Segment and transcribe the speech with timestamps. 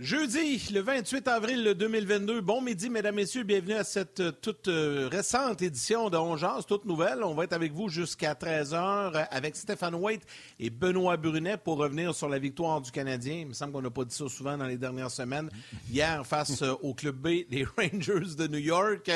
[0.00, 2.40] Jeudi, le 28 avril 2022.
[2.40, 3.42] Bon midi, mesdames, messieurs.
[3.42, 7.24] Bienvenue à cette euh, toute euh, récente édition de Ongeance, toute nouvelle.
[7.24, 10.22] On va être avec vous jusqu'à 13h avec Stéphane White
[10.60, 13.38] et Benoît Brunet pour revenir sur la victoire du Canadien.
[13.40, 15.50] Il me semble qu'on n'a pas dit ça souvent dans les dernières semaines.
[15.90, 19.10] Hier, face euh, au Club B, les Rangers de New York.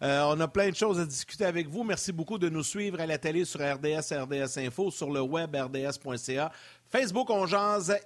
[0.00, 1.82] on a plein de choses à discuter avec vous.
[1.82, 5.56] Merci beaucoup de nous suivre à la télé sur RDS, RDS Info, sur le web
[5.56, 6.52] rds.ca.
[6.90, 7.46] Facebook On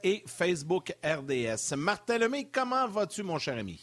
[0.02, 1.76] et Facebook RDS.
[1.76, 3.78] Martin Lemay, comment vas-tu, mon cher ami?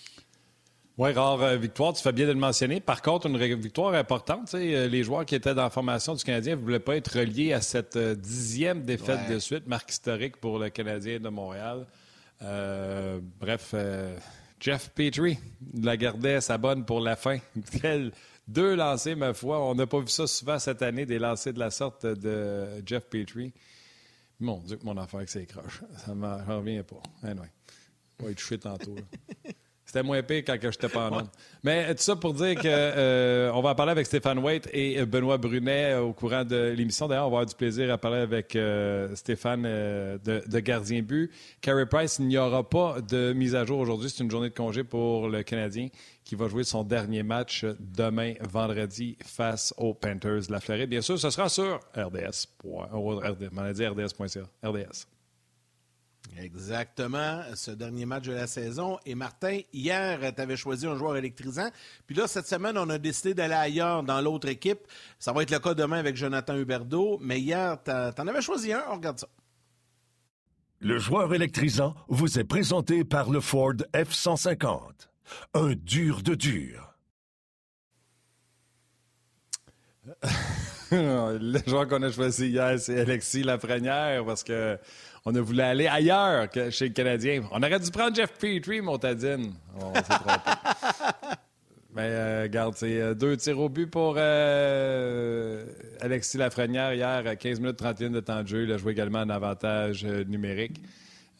[0.97, 2.81] Oui, rare euh, victoire, tu fais bien de le mentionner.
[2.81, 4.53] Par contre, une victoire importante.
[4.53, 7.53] Euh, les joueurs qui étaient dans la formation du Canadien ne voulaient pas être reliés
[7.53, 11.87] à cette euh, dixième défaite de suite, marque historique pour le Canadien de Montréal.
[12.41, 13.73] bref,
[14.59, 15.39] Jeff Petrie
[15.81, 17.37] la gardait sa bonne pour la fin.
[18.49, 19.63] deux lancers, ma foi.
[19.65, 23.05] On n'a pas vu ça souvent cette année, des lancers de la sorte de Jeff
[23.05, 23.53] Petrie.
[24.39, 25.81] Mon Dieu, mon affaire avec ses croches.
[25.97, 27.27] Ça ne revient pas.
[27.27, 27.47] Anyway.
[28.19, 28.95] On va être touché tantôt.
[29.89, 31.23] C'était moins pire quand je n'étais pas en
[31.63, 35.39] Mais tout ça pour dire qu'on euh, va en parler avec Stéphane Waite et Benoît
[35.39, 37.07] Brunet au courant de l'émission.
[37.07, 41.31] D'ailleurs, on va avoir du plaisir à parler avec euh, Stéphane euh, de, Gardien But.
[41.59, 44.11] Carey Price, il n'y aura pas de mise à jour aujourd'hui.
[44.11, 45.87] C'est une journée de congé pour le Canadien
[46.29, 50.87] qui va jouer son dernier match demain, vendredi, face aux Panthers de la Floride.
[50.87, 52.45] Bien sûr, ce sera sur RDS.
[52.63, 54.43] RDS.ca.
[54.63, 55.07] RDS.
[56.37, 58.99] Exactement, ce dernier match de la saison.
[59.07, 61.71] Et Martin, hier, tu avais choisi un joueur électrisant.
[62.05, 64.81] Puis là, cette semaine, on a décidé d'aller ailleurs dans l'autre équipe.
[65.17, 67.17] Ça va être le cas demain avec Jonathan Huberdeau.
[67.21, 68.83] Mais hier, tu en avais choisi un.
[68.91, 69.27] On regarde ça.
[70.79, 75.08] Le joueur électrisant vous est présenté par le Ford F-150.
[75.53, 76.95] Un dur de dur.
[80.91, 84.77] le joueur qu'on a choisi hier, c'est Alexis Lafrenière parce que
[85.25, 87.43] on a voulu aller ailleurs que chez le Canadien.
[87.51, 89.53] On aurait dû prendre Jeff Petrie, Montadine.
[89.75, 90.51] On s'est trompé.
[91.95, 95.65] Mais euh, regarde, c'est euh, deux tirs au but pour euh,
[96.01, 98.63] Alexis Lafrenière hier, 15 minutes 31 de temps de jeu.
[98.63, 100.81] Il a joué également en avantage numérique.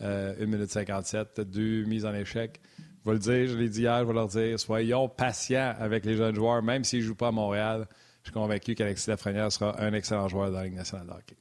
[0.01, 2.59] 1 minute 57, deux mises en échec.
[3.05, 6.17] Vais le dire, je l'ai dit hier, je vais leur dire, soyons patients avec les
[6.17, 7.87] jeunes joueurs, même s'ils ne jouent pas à Montréal.
[8.23, 11.37] Je suis convaincu qu'Alexis Lafrenière sera un excellent joueur dans la Ligue nationale de hockey.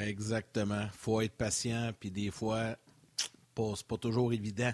[0.00, 0.82] Exactement.
[0.82, 2.76] Il faut être patient, puis des fois,
[3.56, 4.72] c'est pas toujours évident.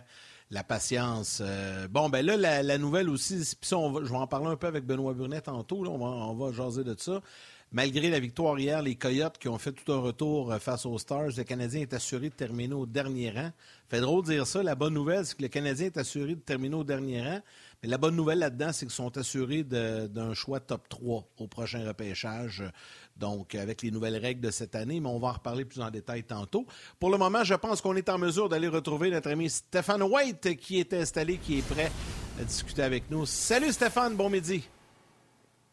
[0.50, 1.40] La patience.
[1.44, 4.66] Euh, bon, ben là, la, nouvelle aussi, puis ça, je vais en parler un peu
[4.66, 7.20] avec Benoît Burnet tantôt, on, va, on va jaser de ça.
[7.74, 10.96] Malgré la victoire hier, les Coyotes qui ont fait tout un retour euh, face aux
[10.96, 13.50] Stars, le Canadien est assuré de terminer au dernier rang.
[13.88, 14.62] Fait drôle de dire ça.
[14.62, 17.40] La bonne nouvelle, c'est que le Canadien est assuré de terminer au dernier rang.
[17.82, 21.84] Mais la bonne nouvelle là-dedans, c'est qu'ils sont assurés d'un choix top 3 au prochain
[21.84, 22.62] repêchage
[23.16, 25.90] donc avec les nouvelles règles de cette année, mais on va en reparler plus en
[25.90, 26.66] détail tantôt.
[27.00, 30.56] Pour le moment, je pense qu'on est en mesure d'aller retrouver notre ami Stéphane White
[30.58, 31.90] qui est installé, qui est prêt
[32.40, 33.26] à discuter avec nous.
[33.26, 34.68] Salut Stéphane, bon midi.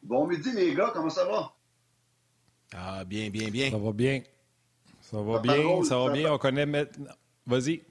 [0.01, 1.53] Bon midi les gars, comment ça va?
[2.75, 3.71] Ah, bien, bien, bien.
[3.71, 4.21] Ça va bien.
[5.01, 6.31] Ça va bien, ça va bien.
[6.31, 7.11] On connaît maintenant.
[7.45, 7.83] Vas-y.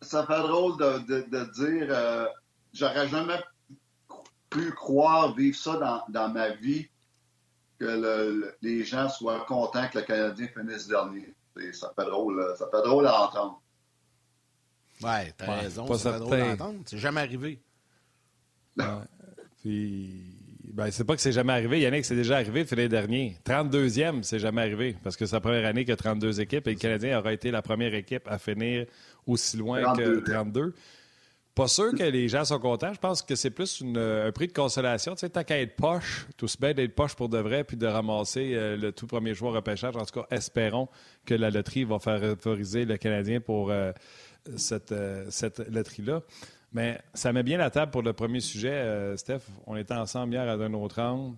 [0.00, 2.26] Ça fait drôle de, dire euh,
[2.72, 3.40] j'aurais jamais
[4.50, 6.88] pu croire vivre ça dans, dans ma vie
[7.78, 11.34] que les gens soient contents que le Canadien finisse dernier.
[11.72, 13.60] ça fait drôle, ça fait drôle à entendre.
[15.02, 16.80] Ouais, t'as raison, ça fait drôle à entendre.
[16.86, 17.60] C'est jamais arrivé.
[19.60, 20.33] Puis,
[20.74, 21.78] ben, c'est pas que c'est jamais arrivé.
[21.78, 23.36] Yannick, c'est déjà arrivé finir dernier.
[23.46, 24.96] 32e, c'est jamais arrivé.
[25.04, 27.32] Parce que c'est la première année qu'il y a 32 équipes et le Canadien aura
[27.32, 28.86] été la première équipe à finir
[29.24, 30.74] aussi loin que 32.
[31.54, 32.92] Pas sûr que les gens sont contents.
[32.92, 35.14] Je pense que c'est plus un prix de consolation.
[35.14, 37.76] Tu sais, tant qu'à être poche, tout se bien d'être poche pour de vrai, puis
[37.76, 39.94] de ramasser euh, le tout premier joueur repêchage.
[39.94, 40.88] En tout cas, espérons
[41.24, 43.92] que la loterie va faire favoriser le Canadien pour euh,
[44.56, 46.22] cette, euh, cette loterie-là.
[46.74, 49.42] Mais ça met bien la table pour le premier sujet, Steph.
[49.66, 51.36] On était ensemble hier à un autre angle.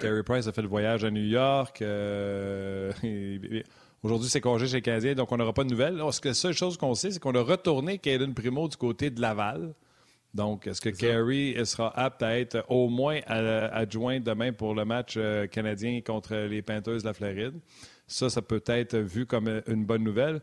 [0.00, 1.82] Carey Price a fait le voyage à New York.
[4.02, 5.96] Aujourd'hui, c'est congé chez les Canadiens, donc on n'aura pas de nouvelles.
[5.96, 9.74] la seule chose qu'on sait, c'est qu'on a retourné Caden Primo du côté de Laval.
[10.34, 15.14] Donc, est-ce que Carey sera apte à être au moins adjoint demain pour le match
[15.16, 17.54] euh, canadien contre les Panthers de la Floride?
[18.06, 20.40] Ça, ça peut être vu comme une bonne nouvelle.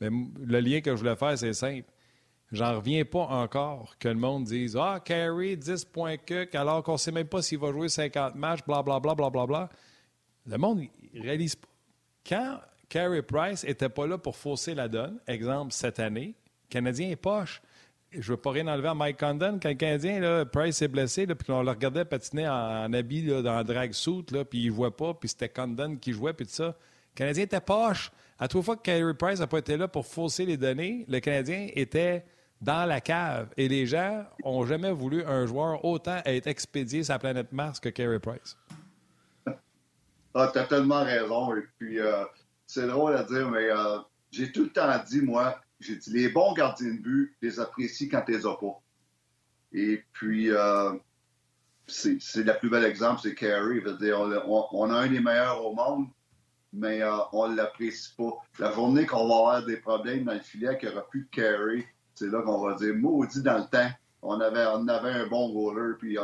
[0.00, 0.08] Mais
[0.40, 1.90] le lien que je voulais faire, c'est simple.
[2.54, 6.92] J'en reviens pas encore que le monde dise Ah, Carey, 10 points que, alors qu'on
[6.92, 9.68] ne sait même pas s'il va jouer 50 matchs, blablabla, bla, bla, bla, bla.
[10.46, 11.68] Le monde, il réalise pas
[12.26, 16.34] quand Carey Price n'était pas là pour fausser la donne, exemple cette année,
[16.68, 17.60] Canadien est poche.
[18.12, 19.58] Je veux pas rien enlever à Mike Condon.
[19.60, 23.58] Quand le Canadien, là, Price est blessé, puis on le regardait patiner en, habit dans
[23.58, 26.66] le drag suit, puis il voit pas, puis c'était Condon qui jouait, puis tout ça.
[26.66, 28.12] Le Canadien était poche.
[28.38, 31.18] À trois fois que Carey Price n'a pas été là pour fausser les données, le
[31.18, 32.24] Canadien était
[32.60, 33.48] dans la cave.
[33.56, 37.80] Et les gens n'ont jamais voulu un joueur autant être expédié sur la planète Mars
[37.80, 38.56] que Carey Price.
[40.34, 41.54] Ah, tu as tellement raison.
[41.54, 42.24] Et puis, euh,
[42.66, 43.98] c'est drôle à dire, mais euh,
[44.32, 48.08] j'ai tout le temps dit, moi, j'ai dit, les bons gardiens de but, les apprécie
[48.08, 48.80] quand tu les as pas.
[49.72, 50.92] Et puis, euh,
[51.86, 53.82] c'est le plus bel exemple, c'est Carey.
[54.46, 56.08] On, a un des meilleurs au monde,
[56.72, 57.02] mais
[57.32, 58.32] on ne l'apprécie pas.
[58.58, 61.28] La journée qu'on va avoir des problèmes dans le filet, qu'il n'y aura plus de
[61.30, 63.90] Carey, c'est là qu'on va dire, maudit dans le temps,
[64.22, 66.16] on avait, on avait un bon goaler, puis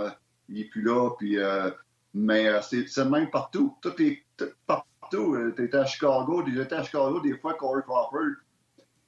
[0.49, 1.39] il n'est plus là, puis
[2.15, 3.77] mais euh, c'est le même partout.
[3.81, 4.25] Tout est
[4.67, 5.35] partout.
[5.35, 8.37] Euh, tu étais à Chicago, j'étais à Chicago des fois, Corey Crawford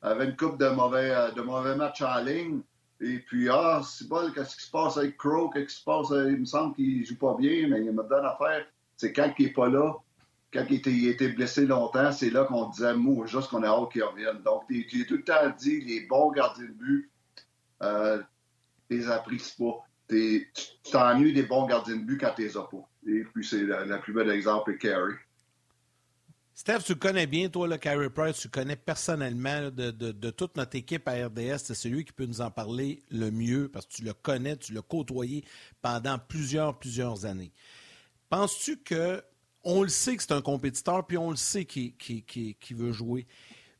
[0.02, 2.60] avait une coupe de mauvais, euh, de mauvais matchs en ligne.
[3.00, 6.08] Et puis, ah, c'est bon, qu'est-ce qui se passe avec Crow, qu'est-ce qui se passe,
[6.10, 8.64] il me semble qu'il joue pas bien, mais il me donne affaire.
[8.96, 9.94] C'est quand il n'est pas là,
[10.52, 14.02] quand il était, blessé longtemps, c'est là qu'on disait, mou, juste qu'on a hâte qu'il
[14.02, 14.42] revienne.
[14.42, 17.10] Donc, tu tout le temps dit, les bons gardiens de but,
[17.82, 18.22] euh,
[18.90, 19.84] les apprécies pas.
[20.08, 20.50] Tu
[20.90, 22.88] t'ennuies des bons gardiens de but quand tu les as pas.
[23.06, 25.14] Et puis, c'est la, plus belle exemple est Carey.
[26.54, 31.08] Steph, tu connais bien, toi, le Carey Price, tu connais personnellement de, toute notre équipe
[31.08, 31.58] à RDS.
[31.64, 34.74] C'est celui qui peut nous en parler le mieux parce que tu le connais, tu
[34.74, 35.44] l'as côtoyé
[35.80, 37.52] pendant plusieurs, plusieurs années.
[38.28, 39.22] Penses-tu que,
[39.64, 41.94] on le sait que c'est un compétiteur, puis on le sait qu'il
[42.70, 43.26] veut jouer,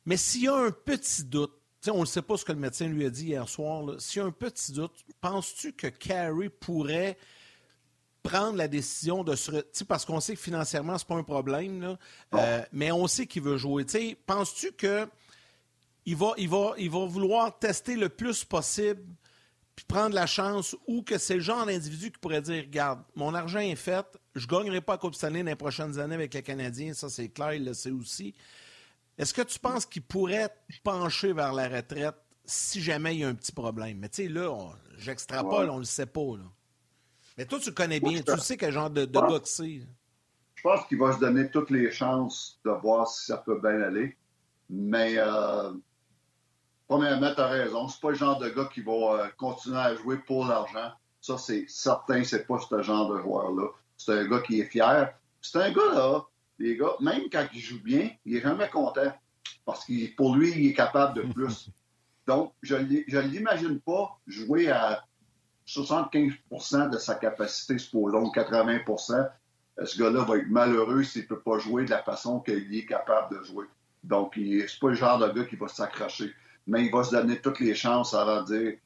[0.05, 1.53] mais s'il y a un petit doute,
[1.89, 4.25] on ne sait pas ce que le médecin lui a dit hier soir, s'il y
[4.25, 7.17] a un petit doute, penses-tu que Carey pourrait
[8.23, 9.51] prendre la décision de se.
[9.85, 11.99] Parce qu'on sait que financièrement, c'est pas un problème, là,
[12.35, 13.85] euh, mais on sait qu'il veut jouer.
[14.27, 15.09] Penses-tu que
[16.05, 19.03] il va, il, va, il va vouloir tester le plus possible
[19.83, 23.35] puis prendre la chance ou que c'est le genre d'individu qui pourrait dire Regarde, mon
[23.35, 26.35] argent est fait, je ne gagnerai pas à Coupe Stanley dans les prochaines années avec
[26.35, 28.35] les Canadiens, ça c'est clair, il le sait aussi.
[29.19, 30.51] Est-ce que tu penses qu'il pourrait
[30.83, 33.99] pencher vers la retraite si jamais il y a un petit problème?
[33.99, 36.37] Mais tu sais, là, j'extrapole, on ne le sait pas.
[36.37, 36.45] Là.
[37.37, 39.41] Mais toi, tu connais bien, tu sais quel genre de, de gars
[40.55, 43.81] Je pense qu'il va se donner toutes les chances de voir si ça peut bien
[43.83, 44.17] aller.
[44.71, 45.73] Mais, euh,
[46.93, 47.89] premièrement, tu as raison.
[47.89, 50.93] C'est pas le genre de gars qui va euh, continuer à jouer pour l'argent.
[51.23, 53.69] Ça, c'est certain, c'est pas ce genre de joueur-là.
[53.97, 55.15] C'est un gars qui est fier.
[55.41, 56.23] C'est un gars, là,
[56.59, 59.11] les gars, même quand il joue bien, il est jamais content.
[59.65, 61.71] Parce que pour lui, il est capable de plus.
[62.27, 65.03] Donc, je ne l'imagine pas jouer à
[65.67, 69.31] 75% de sa capacité, supposons 80%
[69.83, 72.85] ce gars-là va être malheureux s'il ne peut pas jouer de la façon qu'il est
[72.85, 73.65] capable de jouer.
[74.05, 76.35] Donc, ce n'est pas le genre de gars qui va s'accrocher.
[76.67, 78.79] Mais il va se donner toutes les chances avant de dire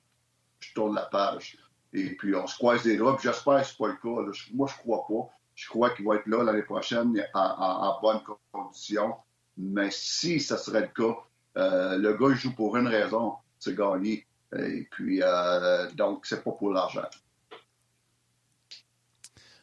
[0.60, 1.58] je tourne la page.
[1.92, 3.18] Et puis, on se croise les doigts.
[3.22, 4.32] J'espère que ce n'est pas le cas.
[4.54, 5.30] Moi, je crois pas.
[5.54, 8.20] Je crois qu'il va être là l'année prochaine en, bonne
[8.52, 9.14] condition.
[9.56, 11.16] Mais si ce serait le cas,
[11.56, 14.26] euh, le gars, il joue pour une raison, c'est gagner.
[14.54, 17.08] Et puis, euh, donc, c'est pas pour l'argent.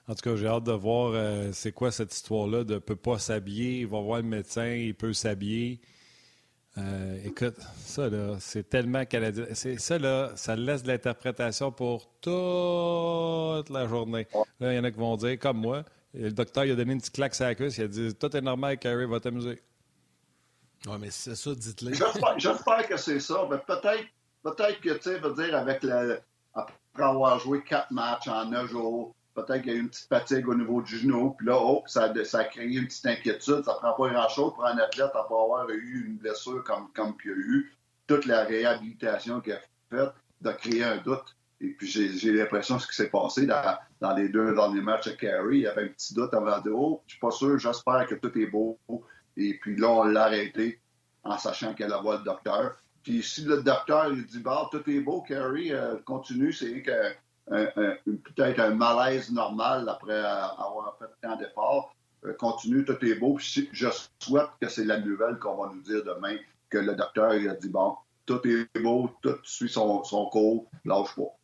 [0.07, 2.95] En tout cas, j'ai hâte de voir euh, c'est quoi cette histoire-là de ne peut
[2.95, 3.81] pas s'habiller.
[3.81, 5.79] Il va voir le médecin, il peut s'habiller.
[6.77, 9.45] Euh, écoute, ça là, c'est tellement canadien.
[9.53, 14.27] Ça là, ça laisse de l'interprétation pour toute la journée.
[14.59, 16.93] Là, il y en a qui vont dire, comme moi, le docteur il a donné
[16.93, 19.61] une petite claque à la cuisse, il a dit Tout est normal, Carrie va t'amuser.
[20.87, 21.93] Oui, mais c'est ça, dites-le.
[22.37, 23.47] J'espère que c'est ça.
[23.49, 24.05] Mais peut-être
[24.43, 26.19] Peut-être que, tu sais, veut dire, avec le,
[26.53, 30.07] après avoir joué quatre matchs en neuf jours, peut-être qu'il y a eu une petite
[30.07, 33.63] fatigue au niveau du genou, puis là, oh, ça, a créé une petite inquiétude.
[33.63, 37.29] Ça prend pas grand-chose pour un athlète après avoir eu une blessure comme, comme il
[37.29, 37.73] y a eu.
[38.05, 39.59] Toute la réhabilitation qu'il a
[39.89, 41.35] faite de créer un doute.
[41.61, 45.57] Et puis, j'ai l'impression ce qui s'est passé dans, les deux derniers matchs à Carey,
[45.57, 48.15] il y avait un petit doute avant de Oh, je suis pas sûr, j'espère que
[48.15, 48.77] tout est beau.
[49.37, 50.81] Et puis là, on l'a arrêté
[51.23, 52.75] en sachant qu'elle allait voir le docteur.
[53.01, 57.13] Puis si le docteur lui dit bah, tout est beau, Carrie, euh, continue, c'est que
[57.47, 61.93] peut-être un malaise normal après avoir fait tant d'efforts.
[62.25, 63.35] Euh, continue, tout est beau.
[63.35, 63.87] Puis je
[64.19, 66.37] souhaite que c'est la nouvelle qu'on va nous dire demain,
[66.69, 67.95] que le docteur il a dit bon,
[68.25, 71.37] tout est beau, tout suit son, son cours, lâche pas.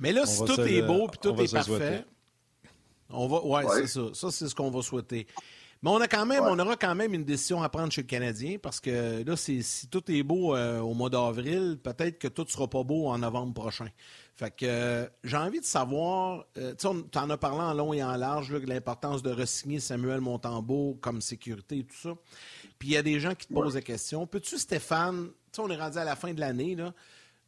[0.00, 2.04] Mais là, si tout est beau puis tout est parfait,
[3.10, 4.02] on va, ouais, c'est ça.
[4.12, 5.26] Ça, c'est ce qu'on va souhaiter.
[5.84, 8.06] Mais on, a quand même, on aura quand même une décision à prendre chez le
[8.06, 12.44] Canadien parce que là, si tout est beau euh, au mois d'avril, peut-être que tout
[12.44, 13.88] ne sera pas beau en novembre prochain.
[14.34, 18.02] Fait que euh, j'ai envie de savoir, euh, tu en as parlé en long et
[18.02, 22.14] en large, de l'importance de resigner Samuel Montembeau comme sécurité et tout ça.
[22.78, 24.26] Puis il y a des gens qui te posent la question.
[24.26, 26.94] Peux-tu, Stéphane, tu on est rendu à la fin de l'année, là,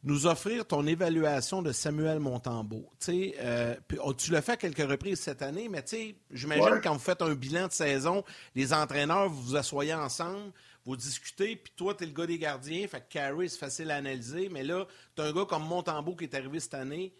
[0.07, 2.89] nous offrir ton évaluation de Samuel Montembeau.
[3.09, 5.83] Euh, oh, tu l'as fait à quelques reprises cette année, mais
[6.31, 8.23] j'imagine que quand vous faites un bilan de saison,
[8.55, 10.53] les entraîneurs, vous vous asseyez ensemble,
[10.85, 13.91] vous discutez, puis toi, tu es le gars des gardiens, fait que Carey, c'est facile
[13.91, 17.13] à analyser, mais là, tu as un gars comme Montembeau qui est arrivé cette année.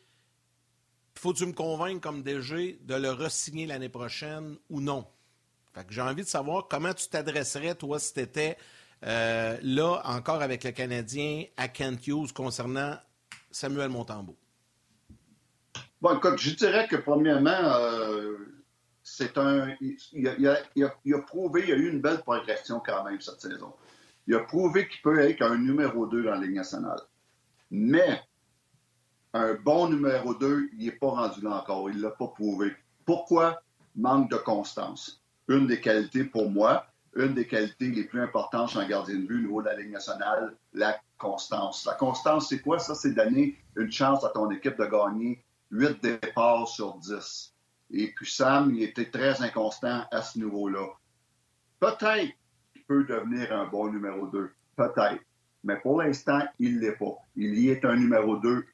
[1.15, 5.05] Faut tu me convaincre comme DG de le re-signer l'année prochaine ou non?
[5.73, 8.57] Fait que j'ai envie de savoir comment tu t'adresserais, toi, si tu étais
[9.05, 12.97] euh, là, encore avec le Canadien à Kent Hughes concernant
[13.51, 14.35] Samuel Montembeau.
[16.01, 18.37] Bon, écoute, je dirais que premièrement, euh,
[19.03, 19.73] c'est un.
[19.79, 23.73] Il a, prouvé, il a eu une belle progression quand même cette saison.
[24.27, 26.99] Il a prouvé qu'il peut être un numéro 2 dans la Ligue nationale.
[27.71, 28.21] Mais
[29.33, 31.89] un bon numéro 2, il n'est pas rendu là encore.
[31.89, 32.75] Il ne l'a pas prouvé.
[33.05, 33.61] Pourquoi?
[33.95, 35.23] Manque de constance.
[35.47, 36.85] Une des qualités pour moi,
[37.17, 39.75] une des qualités les plus importantes chez un gardien de but au niveau de la
[39.75, 41.85] Ligue nationale, la constance.
[41.85, 42.79] La constance, c'est quoi?
[42.79, 47.53] Ça, c'est donner une chance à ton équipe de gagner 8 départs sur 10.
[47.91, 50.87] Et puis Sam, il était très inconstant à ce niveau-là.
[51.79, 52.33] Peut-être
[52.73, 54.51] qu'il peut devenir un bon numéro 2.
[54.75, 55.21] Peut-être.
[55.63, 57.17] Mais pour l'instant, il ne l'est pas.
[57.35, 58.65] Il y est un numéro 2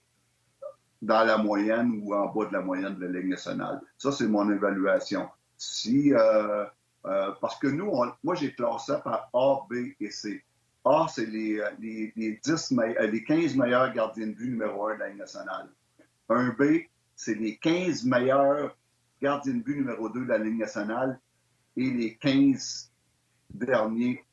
[1.01, 3.81] dans la moyenne ou en bas de la moyenne de la Ligue nationale.
[3.97, 5.29] Ça, c'est mon évaluation.
[5.57, 6.65] Si euh,
[7.05, 7.91] euh, parce que nous,
[8.23, 10.43] moi, j'ai classé ça par A, B et C.
[10.85, 14.87] A, c'est les, euh, les, les, 10, euh, les 15 meilleurs gardiens de but numéro
[14.87, 15.69] 1 de la Ligue nationale.
[16.29, 16.83] Un B,
[17.15, 18.77] c'est les 15 meilleurs
[19.21, 21.19] gardiens de but numéro 2 de la Ligue nationale
[21.75, 22.91] et les 15
[23.53, 24.23] derniers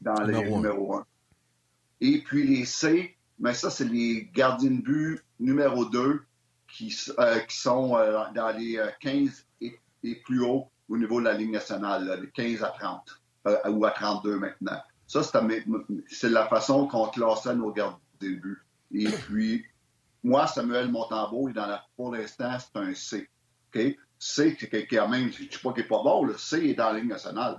[0.00, 1.06] dans la Ligue numéro 1.
[2.00, 6.22] Et puis les C, mais ça, c'est les gardiens de but numéro 2
[6.68, 6.88] qui,
[7.48, 7.88] qui sont
[8.34, 12.62] dans les 15 et, et plus haut au niveau de la Ligue nationale, de 15
[12.62, 13.02] à 30,
[13.46, 14.80] euh, ou à 32 maintenant.
[15.06, 18.58] Ça, c'est la façon qu'on classait nos gardiens de but.
[18.92, 19.64] Et puis,
[20.22, 23.28] moi, Samuel Montembeau, dans la, pour l'instant, c'est un C.
[24.18, 26.74] C, c'est quand même, je ne dis pas qu'il n'est pas bon, le C est
[26.74, 27.58] dans la Ligue nationale.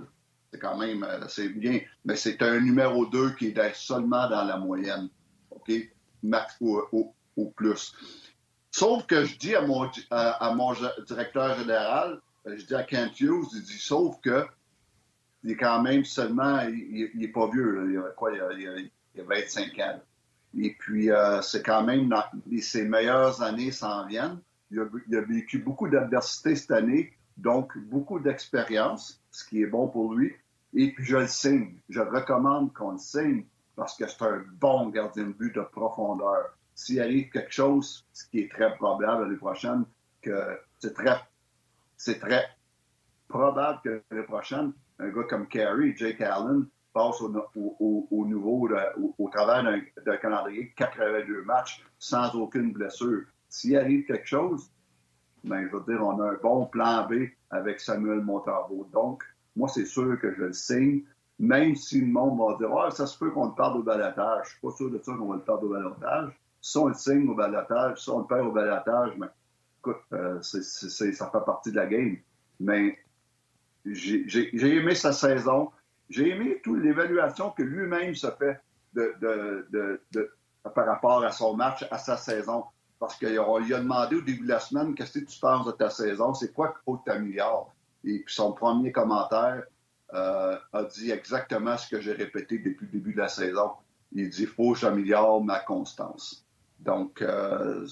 [0.52, 4.44] C'est quand même, euh, c'est bien, mais c'est un numéro 2 qui est seulement dans
[4.44, 5.08] la moyenne.
[5.50, 5.72] OK?
[6.22, 7.14] Max au,
[7.56, 7.94] plus.
[8.70, 10.74] Sauf que je dis à mon, à mon
[11.06, 14.46] directeur général, je dis à Kent Hughes, il dit, sauf que
[15.42, 19.78] il est quand même seulement, il n'est pas vieux, il, a, quoi, il, a, 25
[19.78, 20.00] ans.
[20.58, 22.14] Et puis, euh, c'est quand même,
[22.60, 24.40] ses meilleures années s'en viennent.
[24.70, 30.14] Il a, vécu beaucoup d'adversité cette année, donc beaucoup d'expérience, ce qui est bon pour
[30.14, 30.34] lui.
[30.74, 31.76] Et puis, je le signe.
[31.88, 33.44] Je recommande qu'on le signe
[33.76, 36.56] parce que c'est un bon gardien de but de profondeur.
[36.74, 39.84] S'il arrive quelque chose, ce qui est très probable l'année prochaine,
[40.22, 41.18] que c'est très
[42.00, 42.46] c'est très
[43.28, 48.68] probable que l'année prochaine, un gars comme Carey, Jake Allen, passe au, nouveau,
[49.18, 53.24] au, travers d'un calendrier de 82 matchs sans aucune blessure.
[53.50, 54.70] S'il arrive quelque chose,
[55.44, 58.88] ben, je veux dire, on a un bon plan B avec Samuel Montarbo.
[58.94, 59.22] Donc,
[59.54, 61.02] moi, c'est sûr que je le signe,
[61.38, 64.46] même si le monde va dire Ah, ça se peut qu'on le perde au balatage.
[64.46, 66.32] Je suis pas sûr de ça qu'on va le perdre au balatage.
[66.62, 69.32] Si on le signe au balatage, si on le perd au balatage, mais ben,
[69.80, 72.16] écoute, euh, ça fait partie de la game.
[72.60, 72.98] Mais
[73.86, 75.70] j'ai aimé sa saison.
[76.08, 78.60] J'ai aimé toute l'évaluation que lui-même se fait
[80.74, 82.64] par rapport à son match, à sa saison.
[82.98, 85.72] Parce qu'il a, a demandé au début de la semaine qu'est-ce que tu penses de
[85.72, 87.10] ta saison, c'est quoi qu'il faut que.
[88.02, 89.64] Et puis son premier commentaire
[90.12, 93.70] euh, a dit exactement ce que j'ai répété depuis le début de la saison.
[94.12, 96.44] Il dit faut que j'améliore ma constance.
[96.80, 97.86] Donc, euh,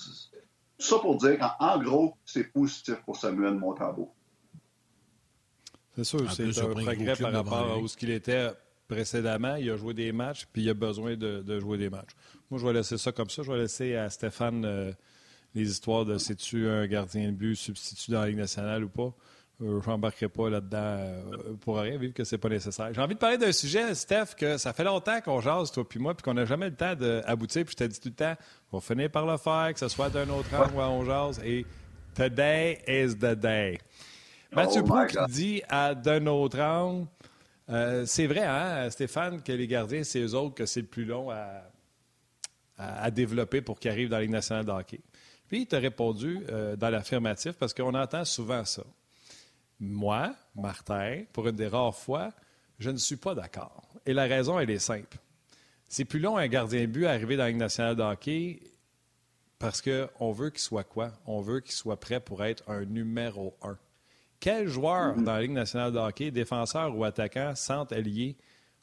[0.79, 4.13] tout ça pour dire qu'en gros, c'est positif pour Samuel Montambeau.
[5.97, 8.51] C'est sûr, c'est un progrès par rapport à où ce qu'il était
[8.87, 9.57] précédemment.
[9.57, 12.13] Il a joué des matchs, puis il a besoin de, jouer des matchs.
[12.51, 13.43] Moi, je vais laisser ça comme ça.
[13.43, 14.93] Je vais laisser à Stéphane euh,
[15.55, 18.89] les histoires de si tu un gardien de but substitut dans la Ligue nationale ou
[18.89, 19.13] pas.
[19.61, 21.23] Euh, je n'embarquerai pas là-dedans euh,
[21.61, 22.95] pour rien, vu que c'est pas nécessaire.
[22.95, 25.99] J'ai envie de parler d'un sujet, Steph, que ça fait longtemps qu'on jase, toi puis
[25.99, 27.65] moi, puis qu'on n'a jamais le temps d'aboutir.
[27.65, 28.37] Puis je t'ai dit tout le temps,
[28.71, 31.41] on va finir par le faire, que ce soit d'un autre angle ou on jase.
[31.45, 31.67] Et
[32.15, 33.81] today is the day.
[34.53, 37.09] Mathieu oh qui dit à d'un autre angle,
[37.69, 41.05] euh, c'est vrai, hein, Stéphane, que les gardiens, c'est eux autres que c'est le plus
[41.05, 41.65] long à,
[42.79, 45.01] à, développer pour qu'ils arrivent dans la Ligue nationale de hockey.
[45.49, 46.45] Puis il t'a répondu
[46.77, 48.85] dans l'affirmatif parce qu'on entend souvent ça.
[49.81, 52.33] Moi, Martin, pour une des rares fois,
[52.79, 53.83] je ne suis pas d'accord.
[54.07, 55.19] Et la raison, elle est simple.
[55.89, 58.61] C'est plus long un gardien de but à arriver dans la Ligue nationale de hockey
[59.59, 61.13] parce qu'on veut qu'il soit quoi?
[61.27, 63.79] On veut qu'il soit prêt pour être un numéro un.
[64.41, 65.25] Quel joueur mm-hmm.
[65.25, 68.37] dans la Ligue nationale de hockey, défenseur ou attaquant, centre allié,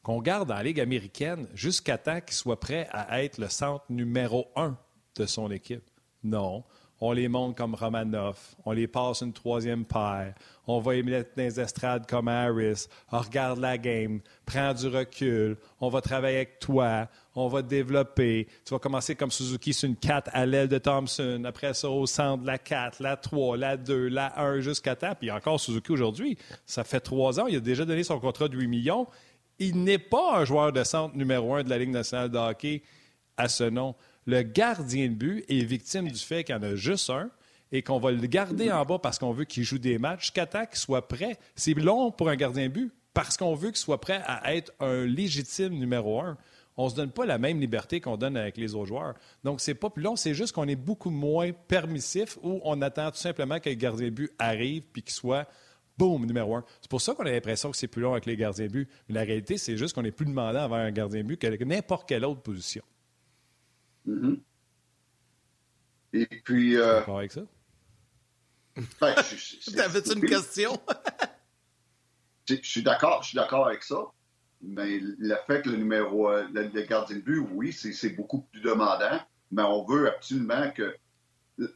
[0.03, 3.85] qu'on garde dans la Ligue américaine jusqu'à temps qu'il soit prêt à être le centre
[3.89, 4.77] numéro un
[5.15, 5.83] de son équipe?
[6.23, 6.63] Non
[7.01, 10.33] on les monte comme Romanoff, on les passe une troisième paire,
[10.65, 14.87] on va les mettre dans les estrades comme Harris, on regarde la game, prends du
[14.87, 18.47] recul, on va travailler avec toi, on va développer.
[18.63, 22.05] Tu vas commencer comme Suzuki sur une 4 à l'aile de Thompson, après ça au
[22.05, 25.15] centre, la 4, la 3, la 2, la 1 jusqu'à temps.
[25.19, 28.57] Puis encore Suzuki aujourd'hui, ça fait trois ans, il a déjà donné son contrat de
[28.57, 29.07] 8 millions.
[29.59, 32.81] Il n'est pas un joueur de centre numéro un de la Ligue nationale de hockey
[33.37, 36.75] à ce nom le gardien de but est victime du fait qu'il y en a
[36.75, 37.29] juste un
[37.71, 40.45] et qu'on va le garder en bas parce qu'on veut qu'il joue des matchs qu'il
[40.73, 41.37] soit prêt.
[41.55, 44.73] C'est long pour un gardien de but parce qu'on veut qu'il soit prêt à être
[44.79, 46.37] un légitime numéro un.
[46.77, 49.13] On ne se donne pas la même liberté qu'on donne avec les autres joueurs.
[49.45, 53.11] Donc, c'est pas plus long, c'est juste qu'on est beaucoup moins permissif ou on attend
[53.11, 55.47] tout simplement que le gardien de but arrive puis qu'il soit
[55.97, 56.65] boum, numéro un.
[56.81, 58.89] C'est pour ça qu'on a l'impression que c'est plus long avec les gardiens de but.
[59.07, 61.63] Mais la réalité, c'est juste qu'on est plus demandant envers un gardien de but que
[61.63, 62.83] n'importe quelle autre position.
[64.07, 64.39] Mm-hmm.
[66.13, 66.77] Et puis.
[66.77, 66.99] Euh...
[66.99, 67.41] D'accord avec ça?
[68.99, 69.15] Ben,
[69.75, 70.77] T'avais-tu une question?
[72.49, 73.95] je suis d'accord, je suis d'accord avec ça.
[74.61, 78.61] Mais le fait que le numéro, euh, le, gardien de but, oui, c'est beaucoup plus
[78.61, 79.19] demandant.
[79.51, 80.95] Mais on veut absolument que.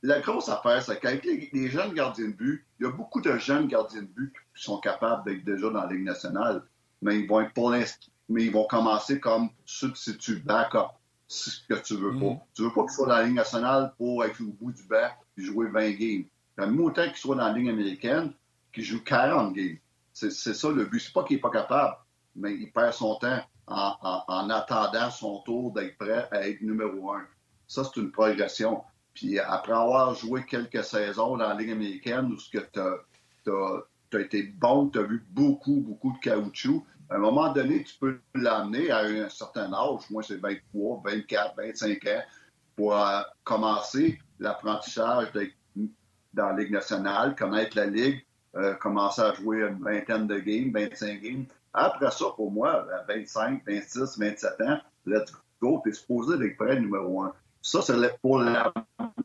[0.04, 3.38] La grosse affaire, c'est qu'avec les, jeunes gardiens de but, il y a beaucoup de
[3.38, 6.64] jeunes gardiens de but qui sont capables d'être déjà dans la Ligue nationale.
[7.02, 7.72] Mais ils vont être pour.
[7.72, 10.99] Mais ils vont commencer comme substitut backup
[11.30, 12.34] ce que tu veux pas.
[12.34, 12.40] Mm.
[12.56, 15.10] Tu veux pas qu'il soit dans la ligne nationale pour être au bout du banc
[15.38, 16.26] et jouer 20 games.
[16.58, 18.34] Même autant qu'il soit dans la ligne américaine,
[18.74, 19.78] qu'il joue 40 games.
[20.12, 21.00] C'est ça le but.
[21.00, 21.96] C'est pas qu'il n'est pas capable,
[22.36, 27.26] mais il perd son temps en, attendant son tour d'être prêt à être numéro un.
[27.68, 28.84] Ça, c'est une progression.
[29.14, 34.90] Puis après avoir joué quelques saisons dans la Ligue américaine où tu as, été bon,
[34.90, 39.00] tu as vu beaucoup, beaucoup de caoutchouc, à un moment donné, tu peux l'amener à
[39.00, 42.22] un certain âge, moi c'est 23, 24, 25 ans,
[42.76, 45.28] pour euh, commencer l'apprentissage
[46.34, 48.24] dans la Ligue nationale, connaître la Ligue,
[48.56, 51.46] euh, commencer à jouer une vingtaine de games, 25 games.
[51.74, 55.32] Après ça, pour moi, à 25, 26, 27 ans, let's
[55.62, 57.34] go, tu es supposé être prêt numéro un.
[57.62, 58.72] Ça, c'est pour la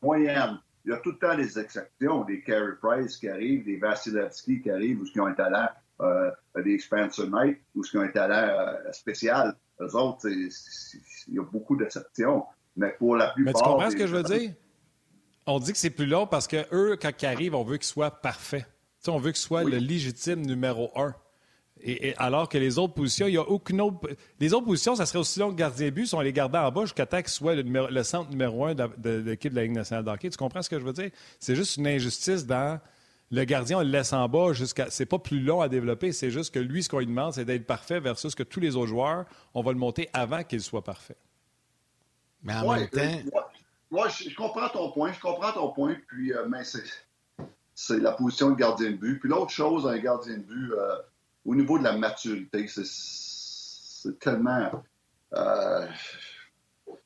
[0.02, 0.59] moyenne.
[0.85, 4.61] Il y a tout le temps des exceptions, des Carey Price qui arrivent, des Vasilevski
[4.61, 5.68] qui arrivent ou qui ont un talent
[6.62, 9.54] des Spencer Knight ou ce qui ont un talent euh, spécial.
[9.80, 12.44] Eux autres, il y a beaucoup d'exceptions.
[12.76, 13.54] Mais pour la plupart.
[13.54, 14.52] Mais tu comprends ce que je veux dire?
[15.46, 17.87] On dit que c'est plus long parce que eux, quand ils arrivent, on veut qu'ils
[17.87, 18.66] soient parfaits.
[19.07, 21.14] on veut qu'ils soient le légitime numéro un.
[21.87, 24.09] Et, alors que les autres positions, il n'y a aucune autre.
[24.40, 26.70] Les autres positions, ça serait aussi long que gardien but si on les gardait en
[26.72, 30.04] bas jusqu'à temps qu'ils soient le, centre numéro un de, l'équipe de, la Ligue nationale
[30.04, 30.30] d'hockey.
[30.30, 31.11] Tu comprends ce que je veux dire?
[31.38, 32.80] C'est juste une injustice dans
[33.30, 34.90] le gardien, on le laisse en bas jusqu'à.
[34.90, 37.44] C'est pas plus long à développer, c'est juste que lui, ce qu'on lui demande, c'est
[37.44, 40.84] d'être parfait versus que tous les autres joueurs, on va le monter avant qu'il soit
[40.84, 41.16] parfait.
[42.42, 43.40] Mais en même temps.
[43.90, 46.62] Moi, je, comprends ton point, je comprends ton point, puis, euh, mais
[47.74, 49.20] c'est la position de gardien de but.
[49.20, 50.96] Puis l'autre chose, un gardien de but, euh,
[51.46, 54.82] au niveau de la maturité, c'est tellement.
[55.34, 55.87] Euh,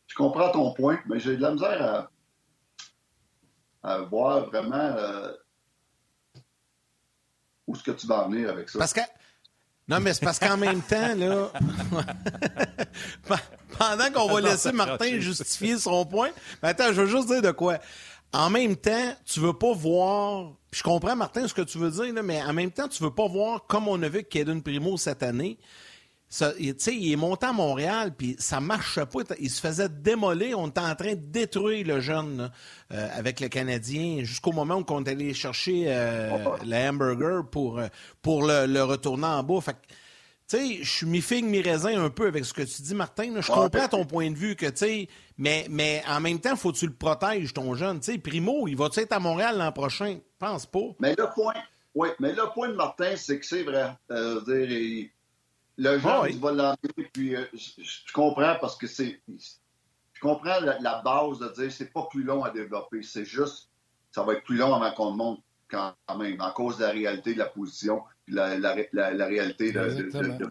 [0.06, 2.10] je comprends ton point, mais j'ai de la misère
[3.82, 4.96] à, à voir vraiment
[7.68, 8.78] où est-ce que tu vas en venir avec ça?
[8.78, 9.00] Parce que.
[9.86, 11.50] Non, mais c'est parce qu'en même temps, là.
[13.78, 16.30] pendant qu'on va laisser Martin justifier son point.
[16.62, 17.78] Mais attends, je veux juste dire de quoi.
[18.32, 20.52] En même temps, tu veux pas voir.
[20.72, 23.26] Je comprends, Martin, ce que tu veux dire, mais en même temps, tu veux pas
[23.26, 25.58] voir comme on a vu Kaden Primo cette année
[26.30, 29.20] il est monté à Montréal, puis ça marchait pas.
[29.40, 30.58] Il se faisait démolir.
[30.58, 32.50] On était en train de détruire le jeune
[32.92, 36.30] euh, avec le Canadien jusqu'au moment où on est allé chercher euh,
[36.64, 37.86] le hamburger pour, euh,
[38.20, 39.60] pour le, retourner en bas.
[39.60, 39.76] Fait
[40.50, 43.38] tu sais, je suis mi-figue, mi-raisin un peu avec ce que tu dis, Martin.
[43.38, 46.78] Je comprends ton point de vue, que, tu mais, mais en même temps, faut que
[46.78, 48.00] tu le protèges, ton jeune.
[48.00, 50.20] Tu sais, Primo, il va-tu être à Montréal l'an prochain?
[50.38, 50.94] Pense pas.
[51.00, 51.52] Mais le point,
[51.94, 53.90] oui, mais le point de Martin, c'est que c'est vrai.
[54.08, 55.10] dire,
[55.78, 59.20] le jeune, ah va l'emmener, puis euh, je, comprends parce que c'est.
[59.28, 63.02] Je comprends la, base de dire c'est pas plus long à développer.
[63.02, 63.70] C'est juste,
[64.10, 66.90] ça va être plus long avant qu'on le monte quand même, en cause de la
[66.90, 70.50] réalité de la position, la, la, la, réalité de, Exactement.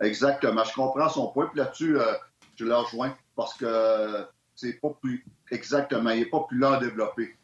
[0.00, 0.64] Exactement.
[0.64, 1.46] Je comprends son point.
[1.46, 2.12] Puis là-dessus, euh,
[2.56, 5.24] je le rejoins parce que c'est pas plus.
[5.50, 6.10] Exactement.
[6.10, 7.34] Il n'est pas plus long à développer.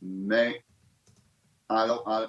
[0.00, 0.64] Mais
[1.68, 2.26] en,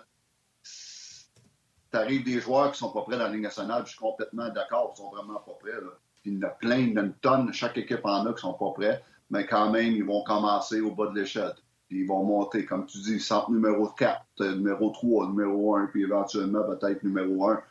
[1.95, 4.93] arrives des joueurs qui sont pas prêts dans la Ligue nationale, je suis complètement d'accord,
[4.93, 5.71] ils sont vraiment pas prêts.
[5.71, 5.91] Là.
[6.25, 8.33] il y en a plein, il y en a une tonne, chaque équipe en a
[8.33, 11.53] qui sont pas prêts, mais quand même, ils vont commencer au bas de l'échelle.
[11.87, 15.87] Puis ils vont monter, comme tu dis, centre numéro 4, euh, numéro 3, numéro 1,
[15.87, 17.61] puis éventuellement peut-être numéro 1.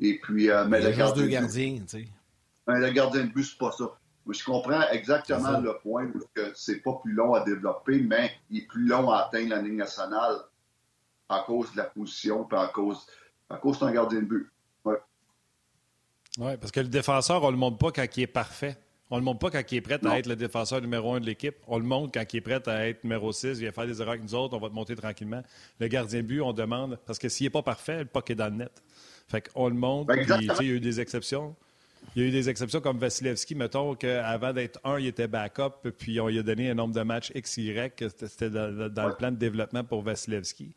[0.00, 1.22] Et puis, euh, mais le gardien.
[1.22, 2.08] deux gardiens, tu sais.
[2.66, 3.84] Mais le gardien de but, c'est pas ça.
[4.28, 8.66] Je comprends exactement le point que c'est pas plus long à développer, mais il est
[8.66, 10.36] plus long à atteindre la ligne nationale
[11.28, 13.06] à cause de la position, puis à cause,
[13.54, 14.50] à cause d'un gardien de but.
[16.36, 18.76] Oui, parce que le défenseur, on ne le montre pas quand il est parfait.
[19.10, 21.20] On ne le montre pas quand il est prêt à être le défenseur numéro un
[21.20, 21.54] de l'équipe.
[21.68, 23.60] On le montre quand il est prêt à être numéro 6.
[23.60, 24.56] Il va faire des erreurs avec nous autres.
[24.56, 25.42] On va te monter tranquillement.
[25.78, 26.98] Le gardien de but, on demande.
[27.06, 28.82] Parce que s'il n'est pas parfait, le puck est dans le net.
[29.28, 30.06] Fait qu'on le montre.
[30.06, 31.54] Ben, il y a eu des exceptions.
[32.16, 35.88] Il y a eu des exceptions comme Vasilevski, mettons qu'avant d'être un, il était backup,
[35.98, 37.74] puis on lui a donné un nombre de matchs XY,
[38.26, 38.68] c'était dans,
[39.08, 40.74] le plan de développement pour Vasilevski.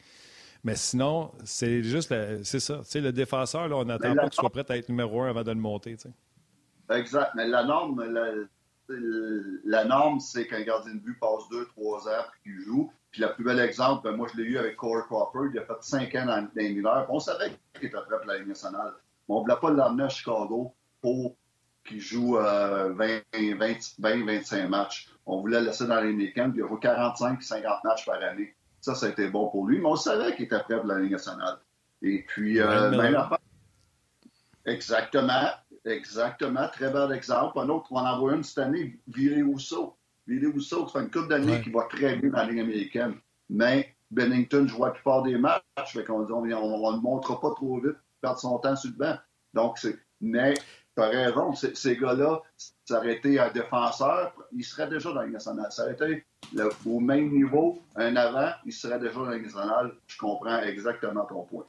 [0.68, 2.82] Mais sinon, c'est juste, c'est ça.
[2.96, 5.52] le défenseur, là, on n'attend pas qu'il soit prêt à être numéro un avant de
[5.52, 5.96] le monter.
[6.90, 7.32] Exact.
[7.36, 8.04] Mais la norme,
[9.64, 12.92] la, norme, c'est qu'un gardien de but passe deux, trois heures puis qu'il joue.
[13.12, 15.52] Puis le plus bel exemple, ben, moi, je l'ai eu avec Corey Crawford.
[15.54, 17.08] Il a fait cinq ans dans, les mineurs.
[17.08, 18.92] On savait qu'il était prêt pour la Ligue nationale.
[19.30, 21.38] Mais on ne voulait pas l'amener à Chicago pour
[21.86, 23.22] qu'il joue 20,
[24.00, 25.08] 25 matchs.
[25.26, 26.52] On voulait le laisser dans les week-ends.
[26.54, 28.54] Il a joué 45-50 matchs par année.
[28.82, 29.80] Ça, ça a été bon pour lui.
[29.80, 31.58] Mais on savait qu'il était prêt pour la Ligue nationale.
[32.02, 32.92] Et puis, euh,
[34.66, 35.50] Exactement.
[35.86, 36.68] Exactement.
[36.70, 37.60] Très bel exemple.
[37.60, 39.98] Un autre, on en voit une cette année, Viré Rousseau.
[40.28, 43.16] Viré Rousseau, ça fait une couple d'années qui va très bien dans la Ligue américaine.
[43.50, 45.64] Mais Bennington joue la plupart des matchs.
[45.88, 48.98] Fait qu'on dit, on ne le montre pas trop vite, perdre son temps sur le
[48.98, 49.18] banc.
[49.54, 49.98] Donc, c'est.
[50.20, 50.56] Mais
[50.98, 52.42] tu as raison, ces gars-là,
[52.86, 55.72] ça aurait été un défenseur, il serait déjà dans la nationale.
[55.72, 56.26] Ça aurait été
[56.86, 59.94] au même niveau, un avant, il serait déjà dans la nationale.
[60.08, 61.66] Je comprends exactement ton point.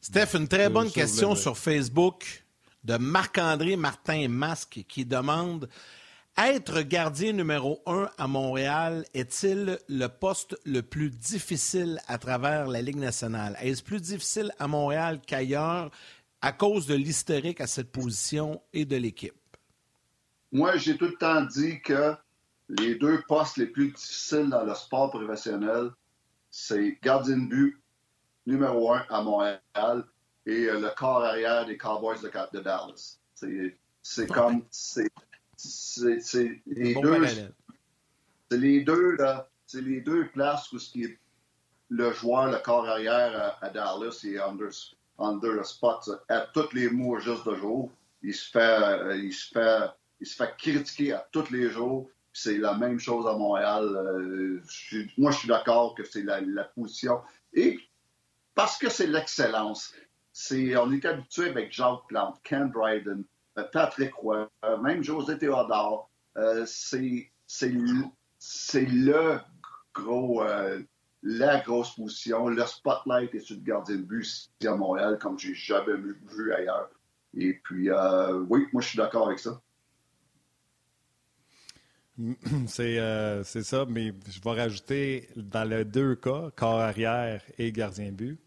[0.00, 2.44] Steph, une très bonne question sur Facebook
[2.84, 5.68] de Marc-André Martin Masque qui demande
[6.36, 12.82] Être gardien numéro un à Montréal est-il le poste le plus difficile à travers la
[12.82, 13.56] Ligue nationale?
[13.60, 15.90] Est-ce plus difficile à Montréal qu'ailleurs?
[16.44, 19.34] À cause de l'historique à cette position et de l'équipe?
[20.52, 22.14] Moi, j'ai tout le temps dit que
[22.68, 25.90] les deux postes les plus difficiles dans le sport professionnel,
[26.50, 27.82] c'est gardien de but
[28.44, 30.04] numéro un à Montréal
[30.44, 33.18] et euh, le corps arrière des Cowboys de, Dallas.
[34.02, 34.66] C'est comme.
[34.68, 35.08] C'est
[36.66, 37.26] les, deux.
[38.50, 39.48] C'est les deux, là.
[39.64, 41.18] C'est les deux places où ce qui est
[41.88, 44.68] le joueur, le corps arrière à, Dallas, est under,
[45.18, 47.90] under le spot à tous les mots juste de jour.
[48.22, 52.10] Il se fait, euh, il se fait, il se fait critiquer à tous les jours.
[52.32, 53.84] C'est la même chose à Montréal.
[53.84, 54.62] Euh,
[55.18, 57.20] moi, je suis d'accord que c'est la, la, position.
[57.52, 57.78] Et
[58.54, 59.92] parce que c'est l'excellence
[60.76, 63.24] on est habitué avec Jacques Plante, Ken Dryden,
[63.58, 64.50] euh, Patrick Roy,
[64.82, 66.10] même José Théodore.
[66.36, 67.30] Euh, c'est
[68.86, 69.38] le
[69.92, 70.42] gros,
[71.24, 72.48] la grosse position.
[72.48, 76.90] Le spotlight est sur le gardien de but à Montréal, comme j'ai jamais vu ailleurs.
[77.36, 77.88] Et puis,
[78.48, 79.60] oui, moi, je suis d'accord avec ça.
[82.68, 88.16] C'est ça, mais je vais rajouter dans les deux cas, corps arrière et gardien de
[88.16, 88.38] but,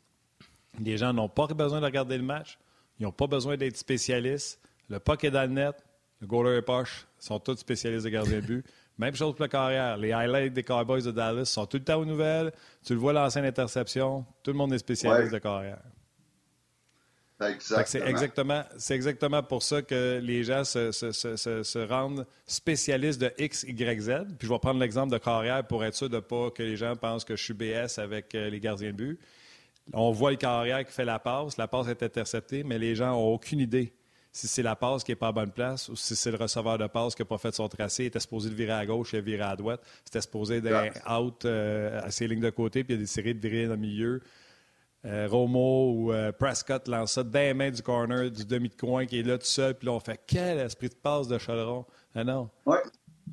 [0.80, 2.58] les gens n'ont pas besoin de regarder le match.
[3.00, 4.60] Ils n'ont pas besoin d'être spécialistes.
[4.90, 5.76] Le puck est le net.
[6.22, 8.66] Le goaler et poche sont tous spécialistes de gardien de but.
[8.98, 9.98] Même chose pour le carrière.
[9.98, 12.52] Les highlights des Cowboys de Dallas sont tout le temps aux nouvelles.
[12.84, 14.26] Tu le vois l'ancienne interception.
[14.44, 15.80] Tout le monde est spécialiste de carrière.
[17.86, 23.32] C'est exactement, exactement pour ça que les gens se, se, se, se, rendent spécialistes de
[23.38, 24.12] X, Y, Z.
[24.40, 26.96] Puis je vais prendre l'exemple de carrière pour être sûr de pas que les gens
[26.96, 29.20] pensent que je suis BS avec euh, les gardiens de but.
[29.94, 31.58] On voit le carrière qui fait la passe.
[31.58, 33.94] La passe est interceptée, mais les gens n'ont aucune idée
[34.32, 36.78] si c'est la passe qui n'est pas à bonne place ou si c'est le receveur
[36.78, 38.04] de passe qui n'a pas fait son tracé.
[38.04, 39.82] Il était supposé de virer à gauche, il a viré à droite.
[40.06, 43.48] C'était supposé d'être out euh, à ses lignes de côté, puis il a décidé de
[43.48, 44.22] virer dans le milieu.
[45.06, 48.76] Euh, Romo ou euh, Prescott lance ça dans les mains du corner, du demi de
[48.76, 49.76] coin qui est là tout seul.
[49.76, 51.86] Puis là, on fait quel esprit de passe de Chaleron.
[52.14, 52.50] Ah non.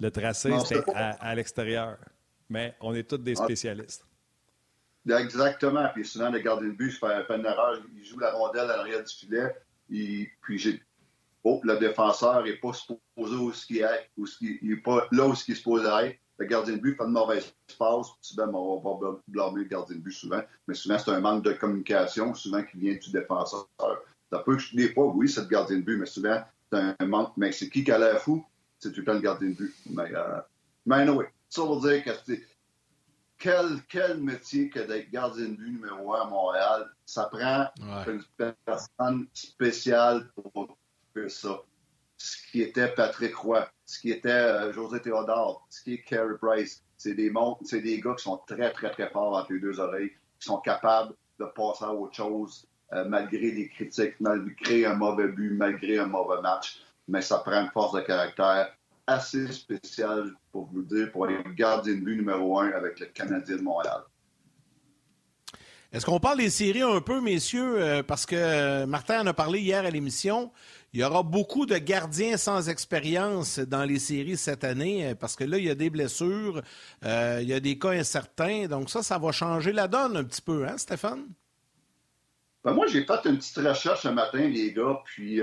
[0.00, 1.98] Le tracé, c'était à, l'extérieur.
[2.48, 4.06] Mais on est tous des spécialistes.
[5.08, 5.88] Exactement.
[5.94, 7.80] Puis souvent, le gardien de but fait, fait une erreur.
[7.96, 9.54] Il joue la rondelle à l'arrière du filet.
[9.88, 10.82] Puis j'ai.
[11.42, 15.26] Oh, le défenseur n'est pas supposé où ce qu'il est, ce il n'est pas là
[15.26, 16.18] où ce il est supposé être.
[16.38, 18.08] Le gardien de but fait une mauvaise passe.
[18.20, 20.42] Souvent, on va blâmer le gardien de but souvent.
[20.66, 23.68] Mais souvent, c'est un manque de communication, souvent qui vient du défenseur.
[24.32, 26.42] Ça peut des fois, oui, c'est le gardien de but, mais souvent,
[26.72, 27.32] c'est un manque.
[27.36, 28.44] Mais c'est qui qui a l'air fou?
[28.80, 29.74] C'est tout le temps le gardien de but.
[29.90, 30.40] Mais, euh,
[30.86, 31.06] mais
[31.48, 32.10] ça veut dire que
[33.38, 36.90] quel, quel métier que d'être gardien de but numéro un à Montréal?
[37.04, 37.66] Ça prend
[38.06, 38.22] une
[38.64, 40.76] personne spéciale pour
[41.12, 41.60] faire ça.
[42.16, 46.36] Ce qui était Patrick Roy, ce qui était euh, José Théodore, ce qui est Carey
[46.40, 47.32] Price, c'est des,
[47.64, 50.58] c'est des gars qui sont très, très, très forts entre les deux oreilles, qui sont
[50.58, 55.98] capables de passer à autre chose euh, malgré les critiques, malgré un mauvais but, malgré
[55.98, 56.80] un mauvais match.
[57.08, 58.74] Mais ça prend une force de caractère
[59.06, 63.56] assez spéciale, pour vous dire, pour être gardien de but numéro un avec le Canadien
[63.56, 64.02] de Montréal.
[65.94, 67.80] Est-ce qu'on parle des séries un peu, messieurs?
[67.80, 70.50] Euh, parce que euh, Martin en a parlé hier à l'émission.
[70.92, 75.36] Il y aura beaucoup de gardiens sans expérience dans les séries cette année, euh, parce
[75.36, 76.62] que là, il y a des blessures,
[77.04, 78.66] il y a des cas incertains.
[78.66, 81.28] Donc ça, ça va changer la donne un petit peu, hein, Stéphane?
[82.64, 85.40] Ben moi, j'ai fait une petite recherche ce matin, les gars, puis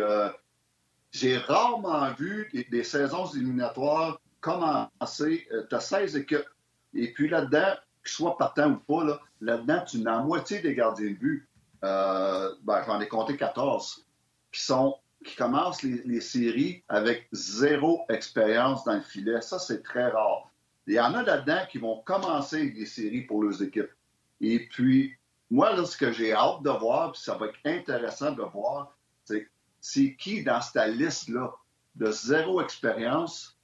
[1.11, 5.47] j'ai rarement vu des, saisons éliminatoires commencer.
[5.69, 6.49] tu as 16 équipes.
[6.93, 10.73] Et puis là-dedans, qu'ils soient partant ou pas, là, là-dedans, tu n'as la moitié des
[10.73, 11.47] gardiens de but.
[11.83, 14.05] Euh, ben, j'en ai compté 14
[14.51, 19.39] qui sont qui commencent les, séries avec zéro expérience dans le filet.
[19.41, 20.49] Ça, c'est très rare.
[20.87, 23.91] Il y en a là-dedans qui vont commencer les séries pour leurs équipes.
[24.39, 25.13] Et puis,
[25.51, 28.95] moi, là, ce que j'ai hâte de voir, puis ça va être intéressant de voir,
[29.25, 29.47] c'est
[29.81, 31.51] c'est qui dans cette liste-là
[31.95, 33.57] de zéro expérience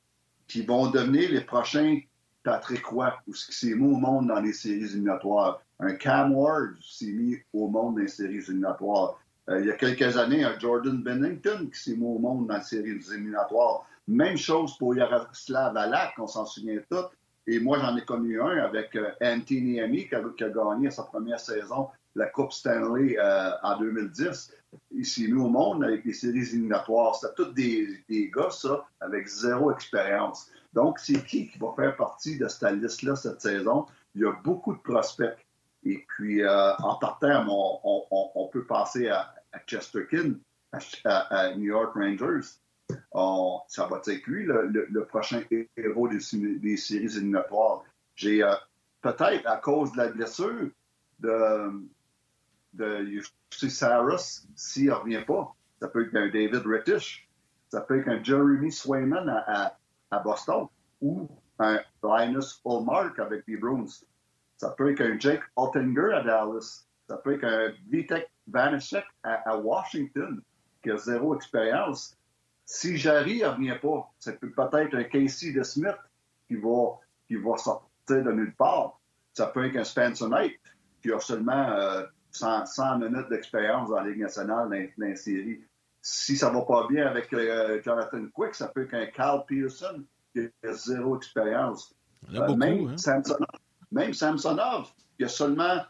[0.48, 2.00] qui vont devenir les prochains
[2.44, 5.62] Patrick Roy, ou ce qui s'est mis au monde dans les séries éliminatoires?
[5.80, 9.20] Un Cam Ward s'est mis au monde dans les séries éliminatoires.
[9.50, 12.56] Euh, il y a quelques années, un Jordan Bennington qui s'est mis au monde dans
[12.56, 13.86] les séries éliminatoires.
[14.08, 17.06] Même chose pour Yaroslav Alak, on s'en souvient tous.
[17.48, 21.40] Et moi, j'en ai connu un avec euh, Anthony Amy qui a, gagné sa première
[21.40, 24.52] saison la Coupe Stanley euh, en 2010.
[24.92, 27.16] Il s'est mis au monde avec les séries éliminatoires.
[27.16, 30.52] C'était tous des, des, gars, ça, avec zéro expérience.
[30.74, 33.86] Donc, c'est qui qui va faire partie de cette liste-là cette saison?
[34.16, 35.38] Il y a beaucoup de prospects.
[35.84, 39.34] Et puis, euh, en partant, on, peut passer à,
[39.68, 40.34] Chesterkin,
[41.06, 42.48] à, New York Rangers.
[43.68, 45.44] ça va être lui, le, prochain
[45.78, 47.84] héros des, séries éliminatoires.
[48.16, 48.54] J'ai euh,
[49.02, 50.70] peut-être à cause de la blessure
[51.20, 51.88] de,
[52.78, 57.30] de Saras, s'il ne revient pas, ça peut être un David Rittich,
[57.70, 60.68] ça peut être un Jeremy Swayman à Boston
[61.02, 61.28] ou
[61.60, 63.86] un Linus Ulmark avec les Bruins.
[64.58, 66.86] Ça peut être un Jake Altinger à Dallas.
[67.08, 70.42] Ça peut être un Vitek Vanishek à, Washington
[70.84, 72.18] qui a zéro expérience.
[72.66, 75.96] Si Jarry ne revient pas, ça peut peut-être un Casey de Smith
[76.48, 79.00] qui va, qui va sortir de nulle part.
[79.34, 80.60] Ça peut être un Spencer Knight
[81.02, 82.04] qui a seulement
[82.38, 85.62] 100, euh, minutes d'expérience dans la Ligue nationale dans, dans, série
[86.10, 90.04] si ça va pas bien avec euh, Jonathan Quick, ça peut être qu'un Carl Pearson
[90.34, 91.94] qui a zéro expérience.
[92.34, 92.98] Euh, même, hein?
[92.98, 93.48] Samsonov,
[93.92, 95.82] même Samsonov, il a seulement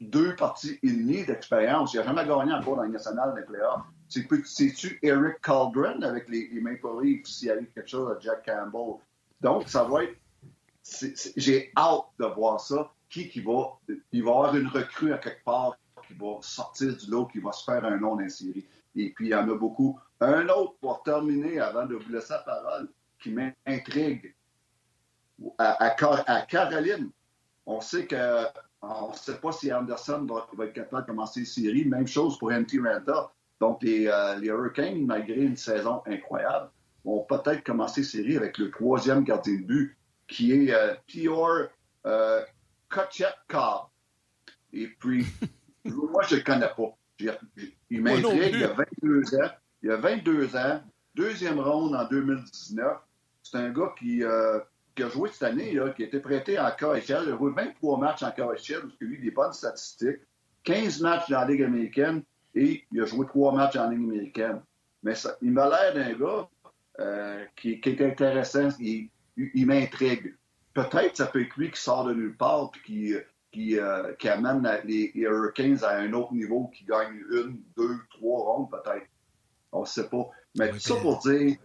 [0.00, 1.94] deux parties et demie d'expérience.
[1.94, 3.82] Il n'a jamais gagné encore dans le national des playoffs.
[4.08, 9.00] C'est-tu Eric Caldron avec les, Maple Leafs s'il arrive quelque chose à Jack Campbell?
[9.40, 10.16] Donc, ça va être.
[11.36, 12.90] J'ai hâte de voir ça.
[13.12, 13.78] Qui qui va.
[14.10, 15.76] Il va y avoir une recrue à quelque part
[16.08, 18.66] qui va sortir du lot, qui va se faire un nom dans série.
[18.96, 20.00] Et puis, il y en a beaucoup.
[20.20, 22.88] Un autre, pour terminer, avant de vous laisser la parole,
[23.20, 24.34] qui m'intrigue.
[25.58, 25.90] À,
[26.48, 27.10] Caroline,
[27.66, 28.46] on sait que
[28.80, 31.84] on ne sait pas si Anderson va, être capable de commencer une série.
[31.84, 33.30] Même chose pour MT Ranta.
[33.60, 36.70] Donc, les, euh, les, Hurricanes, malgré une saison incroyable,
[37.04, 39.96] vont peut-être commencer série avec le troisième gardien de but,
[40.26, 41.68] qui est euh, Pior
[42.06, 42.42] euh,
[42.92, 43.86] Kochetkov.
[44.72, 45.26] Et puis,
[45.84, 46.96] moi, je ne le connais pas.
[47.90, 49.50] Il m'intrigue, il a 22 ans.
[49.82, 50.80] Il a 22 ans,
[51.14, 52.98] deuxième ronde en 2019.
[53.42, 54.60] C'est un gars qui, euh,
[54.94, 57.24] qui, a joué cette année, qui a été prêté en KHL.
[57.26, 58.44] Il a joué 23 matchs en KHL,
[58.82, 60.20] parce qu'il a eu des bonnes statistiques.
[60.64, 62.22] 15 matchs dans la Ligue américaine
[62.54, 64.62] et il a joué 3 matchs en Ligue américaine.
[65.02, 66.48] Mais ça, il m'a l'air d'un gars
[67.00, 68.68] euh, qui, qui, est intéressant.
[68.78, 70.36] Il, il m'intrigue.
[70.74, 73.14] Peut-être ça peut être lui qui sort de nulle part et qui,
[73.52, 78.44] qui, euh, qui amène les, Hurricanes à un autre niveau, qui gagne une, deux, trois
[78.44, 79.06] rondes peut-être.
[79.70, 80.28] On ne sait pas.
[80.56, 81.56] Mais tout ça pour dire,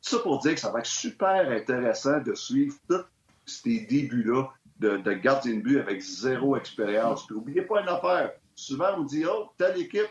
[0.00, 3.04] ça pour dire que ça va être super intéressant de suivre tous
[3.44, 7.26] ces débuts-là de, de gardien de but avec zéro expérience.
[7.26, 8.32] Puis n'oubliez pas une affaire.
[8.54, 10.08] Souvent, on dit, oh, telle équipe,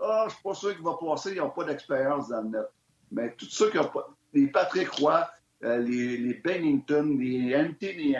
[0.00, 2.48] ah, oh, je suis pas sûr qu'il va passer, ils n'ont pas d'expérience dans le
[2.50, 2.66] net.
[3.10, 5.26] Mais tout ceux qui ont pas, les Patrick Roy,
[5.64, 8.16] euh, les, les, Bennington, les Anthony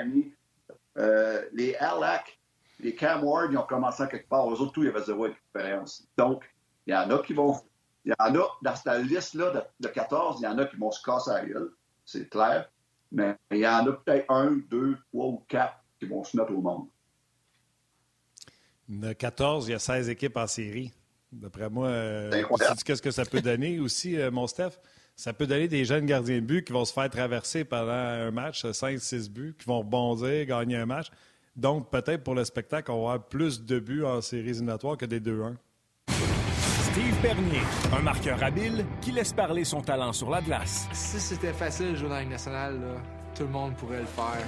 [0.98, 2.38] euh, les Alak,
[2.80, 4.48] les Cam Ward, ils ont commencé à quelque part.
[4.50, 6.06] Eux autres, tout, ils avaient zéro expérience.
[6.16, 6.44] Donc,
[6.86, 7.56] il y en a qui vont.
[8.04, 10.92] Il y en a, dans cette liste-là de, 14, il y en a qui vont
[10.92, 11.72] se casser à la gueule.
[12.04, 12.70] C'est clair.
[13.10, 16.52] Mais il y en a peut-être un, deux, trois ou quatre qui vont se mettre
[16.52, 16.86] au monde.
[18.88, 20.92] Il y a 14, il y a 16 équipes en série.
[21.32, 22.44] D'après moi, euh,
[22.84, 24.78] qu'est-ce que ça peut donner aussi, euh, mon Steph?
[25.18, 28.30] Ça peut donner des jeunes gardiens de but qui vont se faire traverser pendant un
[28.30, 31.06] match, 5-6 buts, qui vont rebondir, gagner un match.
[31.56, 35.06] Donc, peut-être pour le spectacle, on va avoir plus de buts en séries éliminatoires que
[35.06, 35.54] des 2-1.
[36.10, 37.62] Steve Bernier,
[37.96, 40.86] un marqueur habile qui laisse parler son talent sur la glace.
[40.92, 42.78] Si c'était facile de jouer dans la nationale,
[43.34, 44.46] tout le monde pourrait le faire.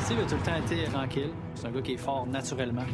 [0.00, 1.30] Steve a tout le temps été tranquille.
[1.54, 2.84] C'est un gars qui est fort naturellement.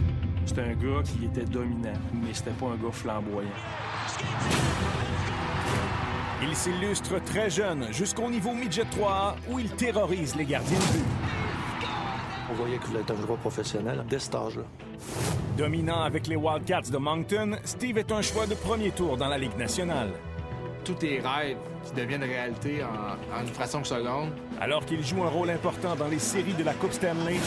[0.46, 3.50] C'est un gars qui était dominant, mais c'était pas un gars flamboyant.
[6.46, 11.04] Il s'illustre très jeune jusqu'au niveau midget 3 où il terrorise les gardiens de but.
[12.50, 14.64] On voyait qu'il voulait être un joueur professionnel dès cet âge-là.
[15.56, 19.38] Dominant avec les Wildcats de Moncton, Steve est un choix de premier tour dans la
[19.38, 20.10] Ligue nationale.
[20.84, 24.32] Tous tes rêves qui deviennent réalité en, une fraction de seconde.
[24.60, 27.38] Alors qu'il joue un rôle important dans les séries de la Coupe Stanley,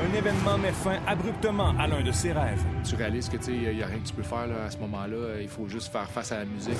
[0.00, 2.62] un événement met fin abruptement à l'un de ses rêves.
[2.88, 5.40] Tu réalises que il n'y a rien que tu peux faire à ce moment-là.
[5.40, 6.78] Il faut juste faire face à la musique.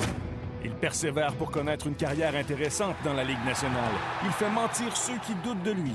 [0.64, 3.92] Il persévère pour connaître une carrière intéressante dans la Ligue nationale.
[4.24, 5.92] Il fait mentir ceux qui doutent de lui.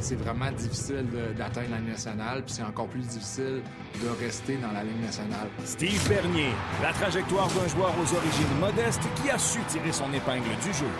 [0.00, 3.62] C'est vraiment difficile d'atteindre la Ligue nationale, puis c'est encore plus difficile
[4.02, 5.48] de rester dans la Ligue nationale.
[5.64, 6.50] Steve Bernier,
[6.82, 10.90] la trajectoire d'un joueur aux origines modestes qui a su tirer son épingle du jeu.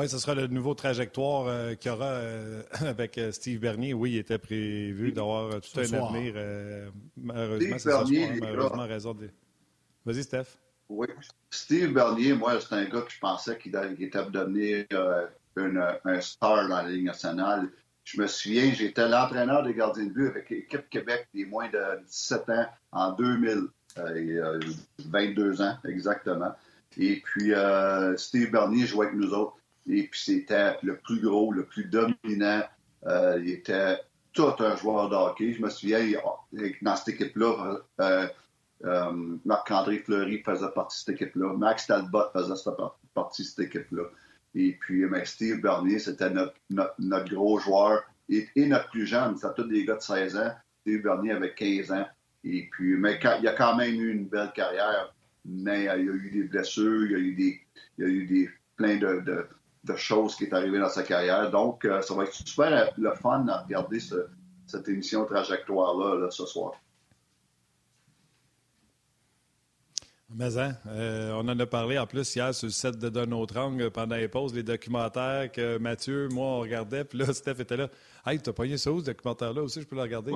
[0.00, 3.92] Oui, ce sera le nouveau trajectoire euh, qu'il y aura euh, avec euh, Steve Bernier.
[3.92, 6.34] Oui, il était prévu d'avoir tout un avenir.
[7.18, 8.06] malheureusement, c'est soir,
[8.40, 9.28] malheureusement, raison de...
[10.06, 10.56] Vas-y, Steph.
[10.88, 11.06] Oui.
[11.50, 14.86] Steve Bernier, moi, c'est un gars que je pensais qu'il était devenu
[15.58, 17.68] un star dans la Ligue nationale.
[18.04, 22.02] Je me souviens, j'étais l'entraîneur des gardiens de but avec l'équipe Québec des moins de
[22.06, 23.66] 17 ans en 2000.
[25.10, 26.54] 22 ans, exactement.
[26.96, 27.52] Et puis,
[28.16, 29.59] Steve Bernier jouait avec nous autres.
[29.88, 32.62] Et puis c'était le plus gros, le plus dominant.
[33.06, 33.98] Euh, il était
[34.32, 35.52] tout un joueur de hockey.
[35.52, 36.06] Je me souviens,
[36.82, 38.28] dans cette équipe-là, euh,
[38.84, 41.54] euh, Marc-André Fleury faisait partie de cette équipe-là.
[41.56, 42.70] Max Talbot faisait
[43.14, 44.04] partie de cette équipe-là.
[44.54, 49.36] Et puis, Steve Bernier, c'était notre, gros joueur et, notre plus jeune.
[49.36, 50.52] C'était tous des gars de 16 ans.
[50.82, 52.06] Steve Bernier avait 15 ans.
[52.42, 55.14] Et puis, mais il a quand même eu une belle carrière.
[55.44, 57.60] Mais il y a eu des blessures, il y a eu des,
[57.98, 59.46] il y a eu des plein de
[59.96, 61.50] choses qui est arrivé dans sa carrière.
[61.50, 66.46] Donc, euh, ça va être super euh, le fun à regarder cette émission Trajectoire-là ce
[66.46, 66.72] soir.
[70.32, 73.26] Mais hein, euh, on en a parlé en plus hier sur le set de D'un
[73.90, 77.02] pendant les pauses, les documentaires que Mathieu, moi, on regardait.
[77.02, 77.88] Puis là, Steph était là.
[78.24, 79.62] Hey, t'as pogné ça où, ce documentaire-là?
[79.62, 80.32] Aussi, je peux le regarder.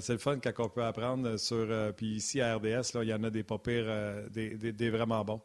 [0.00, 1.68] C'est le fun quand on peut apprendre sur.
[1.94, 3.86] puis ici à RDS, il y en a des pas pires,
[4.32, 5.40] des, vraiment bons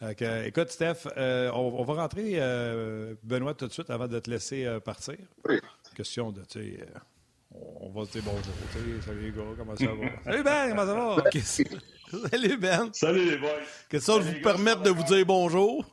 [0.00, 4.64] écoute, Steph, euh, on, va rentrer, euh, Benoît, tout de suite avant de te laisser
[4.64, 5.16] euh, partir.
[5.46, 5.60] Oui.
[5.94, 6.86] Question de, tu sais,
[7.52, 8.54] on va se dire bonjour.
[9.04, 10.06] Salut les gars, comment ça va?
[10.24, 11.16] salut Ben, comment ça va?
[12.30, 12.90] Salut Ben.
[12.92, 13.50] Salut les boys.
[13.88, 15.84] Question de vous permettre de vous dire bonjour?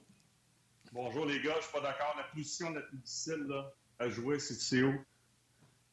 [0.91, 2.15] Bonjour les gars, je suis pas d'accord.
[2.17, 4.93] La position la plus difficile là, à jouer, c'est où?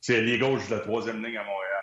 [0.00, 1.80] C'est les gauches de la troisième ligne à Montréal.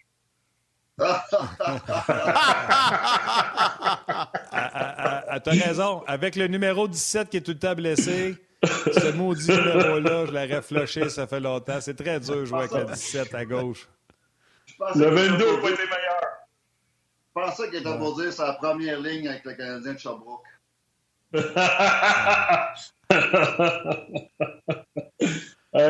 [5.39, 6.03] T'as raison.
[6.07, 10.61] Avec le numéro 17 qui est tout le temps blessé, ce maudit numéro-là, je l'aurais
[10.61, 11.79] flushé, ça fait longtemps.
[11.79, 13.87] C'est très dur de jouer avec le 17 à gauche.
[14.95, 16.21] Le 22 n'a pas été meilleur.
[17.35, 20.43] Je pensais qu'il était pour dire sa première ligne avec le Canadien de Sherbrooke.
[21.33, 21.39] hey,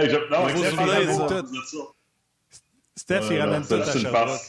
[0.09, 0.29] je...
[0.29, 0.55] Non, je
[2.95, 4.39] Steph, il ramène tout à Sherbrooke.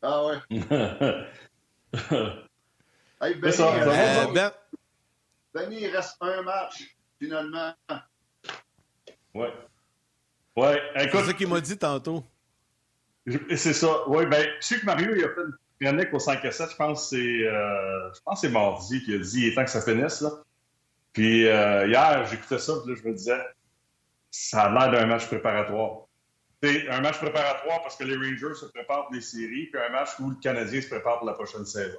[0.00, 0.38] Ah ouais.
[3.20, 4.52] hey, Benny, ça, euh, ben...
[5.54, 7.74] Benny, il reste un match, finalement.
[9.34, 9.52] Ouais.
[10.56, 11.20] Ouais, écoute.
[11.20, 12.24] C'est ça qu'il m'a dit tantôt.
[13.56, 14.08] C'est ça.
[14.08, 16.70] Oui, ben, je sais que Mario, il a fait une chronique au 5 à 7.
[16.70, 19.64] Je pense que c'est, euh, je pense c'est mardi qu'il a dit il est temps
[19.64, 20.30] que ça finisse, là.
[21.12, 23.40] Puis euh, hier, j'écoutais ça, puis là, je me disais,
[24.30, 26.06] ça a l'air d'un match préparatoire.
[26.62, 29.90] C'est un match préparatoire parce que les Rangers se préparent pour les séries, puis un
[29.90, 31.98] match où le Canadien se prépare pour la prochaine saison.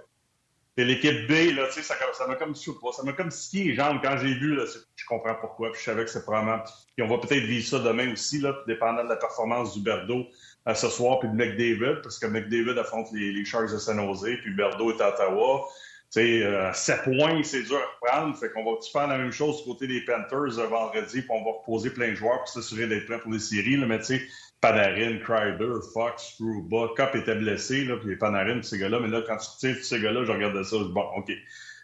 [0.80, 2.72] Et l'équipe B, là, ça, ça m'a comme ça
[3.04, 4.64] m'a comme scié les jambes quand j'ai vu, là,
[4.96, 6.60] je comprends pourquoi, puis je savais que c'est probablement.
[6.96, 10.28] Puis on va peut-être vivre ça demain aussi, là, dépendant de la performance du Berdo
[10.66, 13.98] à ce soir, puis de McDavid, parce que McDavid affronte les, les Sharks de San
[14.00, 15.66] Jose, puis Berdo est à Ottawa.
[16.12, 18.38] sais, euh, 7 points, c'est dur à reprendre.
[18.38, 21.44] Fait qu'on va faire la même chose du côté des Panthers euh, vendredi, puis on
[21.44, 23.78] va reposer plein de joueurs pour s'assurer d'être prêt pour les séries.
[23.78, 23.88] Là.
[23.88, 24.28] Mais tu sais,
[24.62, 29.00] Panarin, Kreider, Fox, Struba, Cup était blessé, là, puis Panarin, ces gars-là.
[29.00, 31.32] Mais là, quand tu retires tous ces gars-là, je regardais ça, je dis, bon, OK.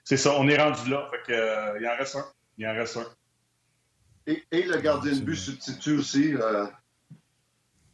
[0.03, 1.07] C'est ça, on est rendu là.
[1.11, 2.25] Fait que, euh, il en reste un.
[2.57, 3.05] Il en reste un.
[4.25, 6.65] Et, et le gardien de but substitue aussi euh,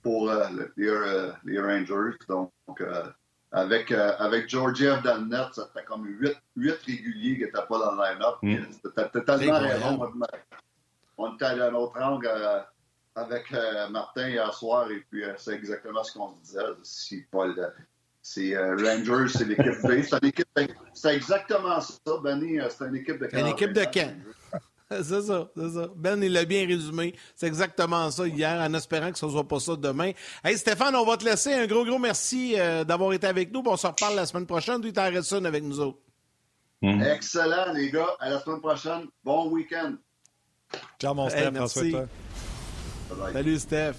[0.01, 2.17] pour euh, les, euh, les, Rangers.
[2.27, 2.51] Donc,
[2.81, 3.03] euh,
[3.51, 7.79] avec, avec Georgiev dans le net, ça fait comme 8, 8 réguliers qui n'étaient pas
[7.79, 8.35] dans le line-up.
[8.41, 8.55] Mm.
[8.95, 10.11] T'as tellement raison.
[11.17, 12.29] On était à un autre angle
[13.19, 13.51] avec
[13.91, 16.59] Martin hier soir et puis c'est exactement ce qu'on se disait.
[16.83, 17.73] Si Paul,
[18.21, 20.61] c'est Rangers, c'est l'équipe B.
[20.93, 22.59] C'est exactement ça, Benny.
[22.69, 24.17] C'est une équipe de Une équipe de Kent.
[24.91, 25.87] C'est ça, c'est ça.
[25.95, 27.13] Ben, il l'a bien résumé.
[27.35, 30.13] C'est exactement ça hier, en espérant que ce ne soit pas ça demain.
[30.43, 31.53] Hey, Stéphane, on va te laisser.
[31.53, 33.61] Un gros, gros merci euh, d'avoir été avec nous.
[33.67, 34.81] on se reparle la semaine prochaine.
[34.81, 35.99] Tu Harrison avec nous autres.
[36.81, 37.03] Mm.
[37.03, 38.15] Excellent, les gars.
[38.19, 39.05] À la semaine prochaine.
[39.23, 39.93] Bon week-end.
[40.99, 41.51] Ciao, mon Steph.
[41.51, 41.95] merci.
[43.33, 43.93] Salut, Steph.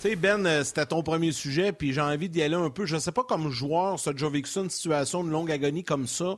[0.00, 2.84] Tu sais, Ben, euh, c'était ton premier sujet, puis j'ai envie d'y aller un peu.
[2.84, 6.36] Je ne sais pas comme joueur, ce Joe une situation de longue agonie comme ça.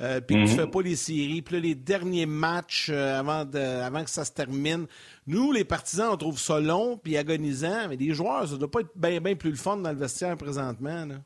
[0.00, 0.56] Euh, puis que tu mhm.
[0.56, 1.42] fais pas les séries.
[1.42, 4.86] Puis les derniers matchs euh, avant, de, avant que ça se termine.
[5.26, 8.80] Nous, les partisans, on trouve ça long puis agonisant, mais les joueurs, ça doit pas
[8.80, 11.04] être bien bien plus le fun dans le vestiaire présentement.
[11.04, 11.16] Là.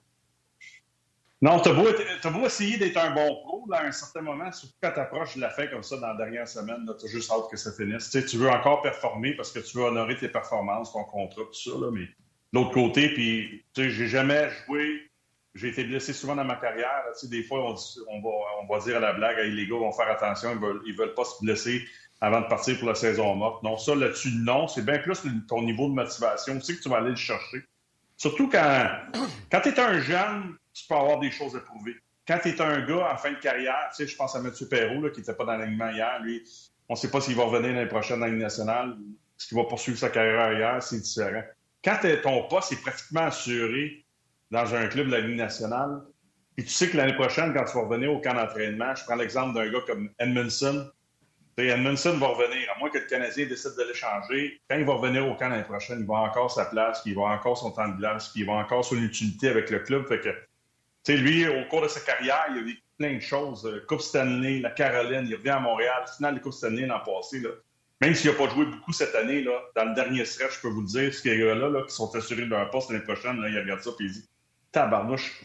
[1.47, 4.91] Non, tu as beau, essayer d'être un bon pro à un certain moment, surtout quand
[4.91, 7.49] tu approches de la fin comme ça dans la dernière semaine, tu as juste hâte
[7.49, 8.11] que ça finisse.
[8.11, 11.71] tu veux encore performer parce que tu veux honorer tes performances, ton contrat, tout ça.
[11.79, 12.09] Là, mais
[12.53, 15.09] l'autre côté, puis j'ai jamais joué
[15.55, 17.05] j'ai été blessé souvent dans ma carrière.
[17.31, 18.29] des fois, on, va,
[18.61, 21.25] on, va, dire à la blague, les gars vont faire attention, ils veulent, veulent pas
[21.25, 21.83] se blesser
[22.21, 23.63] avant de partir pour la saison morte.
[23.63, 24.69] Non, ça là-dessus, non.
[24.69, 25.19] C'est bien plus
[25.49, 26.55] ton niveau de motivation.
[26.57, 27.63] Tu sais que tu vas aller le chercher.
[28.17, 28.91] Surtout quand,
[29.51, 31.97] quand tu es un jeune, tu peux avoir des choses à prouver.
[32.29, 34.69] Quand tu es un gars en fin de carrière, tu sais, je pense à Mathieu
[34.69, 36.43] Perrault, qui n'était pas dans l'alignement hier, lui,
[36.89, 38.97] on ne sait pas s'il va revenir l'année prochaine dans la nationale,
[39.39, 41.43] est-ce qu'il va poursuivre sa carrière hier, c'est différent.
[41.83, 44.05] Quand ton poste est pratiquement assuré,
[44.51, 46.03] dans un club de la Ligue nationale,
[46.57, 49.17] puis tu sais que l'année prochaine, quand tu vas revenir au camp d'entraînement, je prends
[49.17, 50.89] l'exemple d'un gars comme Edmondson.
[51.59, 54.61] Edmondson va revenir, à moins que le Canadien décide de l'échanger.
[54.69, 57.17] Quand il va revenir au camp l'année prochaine, il va encore sa place, puis il
[57.17, 60.07] va encore son temps de glace, puis il va encore son utilité avec le club.
[60.07, 60.29] Fait que,
[61.13, 63.83] sais, lui, au cours de sa carrière, il a vécu plein de choses.
[63.89, 67.41] Coupe Stanley, la Caroline, il revient à Montréal, finale de Coupe Stanley l'an passé.
[67.41, 67.51] Là.
[68.01, 70.69] Même s'il n'a pas joué beaucoup cette année, là, dans le dernier stretch, je peux
[70.69, 73.59] vous le dire, ces gars-là là, qui sont assurés de poste l'année prochaine, là, ils
[73.59, 74.29] regardent ça et ils disent
[74.73, 75.43] tabarnouche,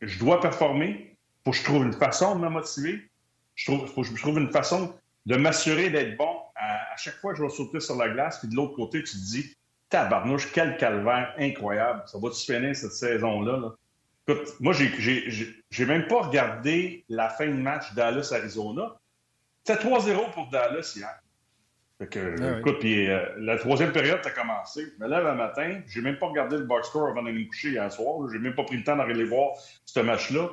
[0.00, 3.10] je dois performer, faut que je trouve une façon de me motiver,
[3.56, 4.94] je faut que je trouve une façon
[5.26, 8.48] de m'assurer d'être bon à, chaque fois que je vais sauter sur la glace, puis
[8.48, 9.56] de l'autre côté, tu te dis,
[9.88, 13.74] tabarnouche, quel calvaire incroyable, ça va-tu finir cette saison-là?
[14.26, 18.96] Écoute, moi, j'ai même pas regardé la fin de match Dallas-Arizona.
[19.64, 21.20] C'était 3-0 pour Dallas hier.
[22.00, 24.86] Fait que, ah écoute, puis euh, la troisième période a commencé.
[24.96, 27.46] Je me lève le matin, j'ai même pas regardé le box score avant d'aller me
[27.46, 28.26] coucher hier soir.
[28.32, 29.50] J'ai même pas pris le temps d'aller voir
[29.84, 30.48] ce match-là.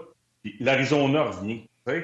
[0.59, 1.65] L'Arizona revient.
[1.86, 2.03] Fait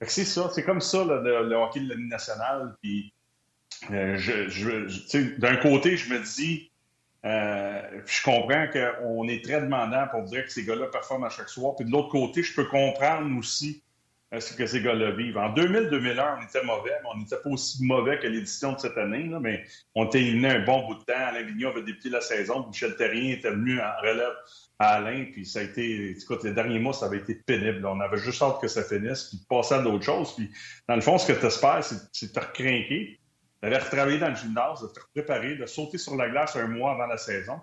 [0.00, 2.76] que c'est ça, c'est comme ça le, hockey de la Ligue nationale.
[2.82, 3.12] Puis,
[3.90, 6.67] euh, je, d'un côté, je me dis,
[7.24, 11.48] euh, je comprends qu'on est très demandant pour dire que ces gars-là performent à chaque
[11.48, 11.74] soir.
[11.76, 13.82] Puis de l'autre côté, je peux comprendre aussi
[14.38, 15.38] ce que ces gars-là vivent.
[15.38, 18.98] En 2000-2001, on était mauvais, mais on n'était pas aussi mauvais que l'édition de cette
[18.98, 19.64] année, mais
[19.94, 21.14] on était éliminé un bon bout de temps.
[21.16, 24.34] Alain Vigneault avait débuté la saison, Michel Terrien était venu en relève
[24.78, 27.84] à Alain, puis ça a été, écoute, les derniers mois, ça avait été pénible.
[27.86, 30.34] On avait juste hâte que ça finisse, puis de passer à d'autres choses.
[30.36, 30.50] Puis,
[30.88, 33.17] dans le fond, ce que tu espères, c'est de te recrinquer,
[33.62, 36.92] d'aller retravailler dans le gymnase, de te préparer, de sauter sur la glace un mois
[36.92, 37.60] avant la saison.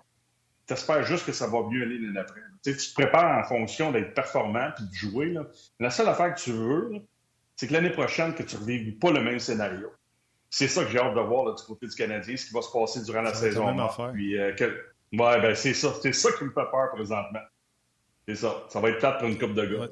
[0.66, 2.40] Tu espères juste que ça va mieux aller l'année d'après
[2.72, 5.34] tu te prépares en fonction d'être performant puis de jouer.
[5.78, 6.92] La seule affaire que tu veux,
[7.54, 9.90] c'est que l'année prochaine, que tu ne revives pas le même scénario.
[10.50, 12.72] C'est ça que j'ai hâte de voir du côté du Canadien, ce qui va se
[12.72, 13.76] passer durant la saison.
[14.12, 14.52] Puis, euh,
[15.12, 15.92] ouais, ben, c'est ça.
[16.00, 17.40] C'est ça qui me fait peur présentement.
[18.28, 18.64] C'est ça.
[18.68, 19.88] Ça va être plate pour une coupe de gars.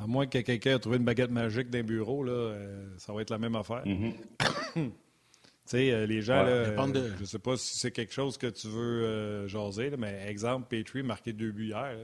[0.00, 3.20] À moins que quelqu'un ait trouvé une baguette magique d'un bureau, là, euh, ça va
[3.20, 3.84] être la même affaire.
[3.84, 4.90] Mm-hmm.
[5.66, 8.48] Tu sais, euh, les gens, là, je ne sais pas si c'est quelque chose que
[8.48, 11.94] tu veux euh, jaser, mais exemple, Petrie marqué deux buts hier.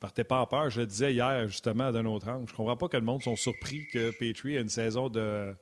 [0.00, 0.68] Partez pas en peur.
[0.68, 2.48] Je le disais hier, justement, d'un autre angle.
[2.48, 5.54] Je comprends pas que le monde soit surpris que Petrie ait une saison de,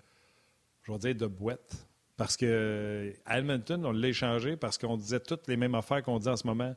[0.85, 1.87] je vais dire, de boîte.
[2.17, 6.29] Parce que Edmonton, on l'a échangé parce qu'on disait toutes les mêmes affaires qu'on dit
[6.29, 6.75] en ce moment.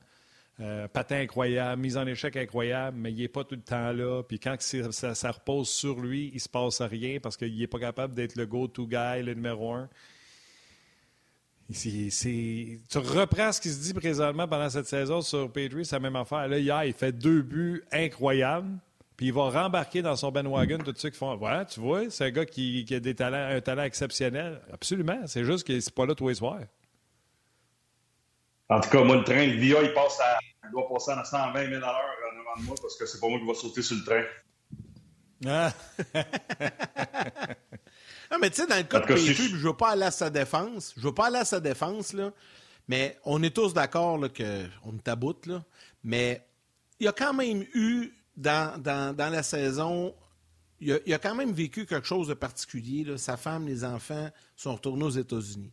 [0.62, 4.22] Euh, patin incroyable, mise en échec incroyable, mais il n'est pas tout le temps là.
[4.22, 7.80] Puis quand ça, repose sur lui, il ne se passe rien parce qu'il n'est pas
[7.80, 9.89] capable d'être le go-to guy, le numéro un.
[11.74, 16.16] tu reprends ce qui se dit présentement pendant cette saison sur Pedri, c'est la même
[16.16, 16.47] affaire.
[16.47, 18.78] Là, hier, il fait deux buts incroyables.
[19.18, 22.26] puis il va rembarquer dans son bandwagon tout ceux qui font Ouais, tu vois, c'est
[22.26, 24.62] un gars qui, a des talents, un talent exceptionnel.
[24.72, 25.22] Absolument.
[25.26, 26.62] C'est juste que c'est pas là tous les soirs.
[28.70, 31.24] En tout cas, moi, le train, le VIA, il, passe à, il doit passer à
[31.24, 33.53] 120 000 à l'heure en avant de moi parce que c'est pas moi qui va
[33.53, 34.24] sauter sur le train.
[35.45, 35.74] Ah.
[38.32, 39.55] non, mais tu sais, dans le cas de Petrie, je...
[39.55, 40.93] ne veux pas aller à sa défense.
[40.95, 42.32] Je veux pas aller à sa défense, là.
[42.88, 45.64] Mais on est tous d'accord qu'on taboute, là.
[46.03, 46.45] Mais
[46.99, 50.14] il y a quand même eu, dans, dans, la saison,
[50.80, 53.03] il a, a, quand même vécu quelque chose de particulier.
[53.03, 53.18] Là.
[53.18, 55.72] Sa femme, les enfants sont retournés aux États-Unis.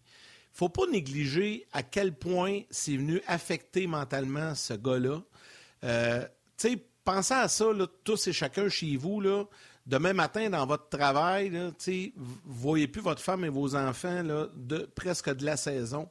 [0.59, 5.23] Il ne faut pas négliger à quel point c'est venu affecter mentalement ce gars-là.
[5.85, 6.25] Euh,
[6.57, 9.21] tu sais, pensez à ça, là, tous et chacun chez vous.
[9.21, 9.45] Là,
[9.87, 12.11] demain matin, dans votre travail, là, vous ne
[12.45, 16.09] voyez plus votre femme et vos enfants là, de, presque de la saison.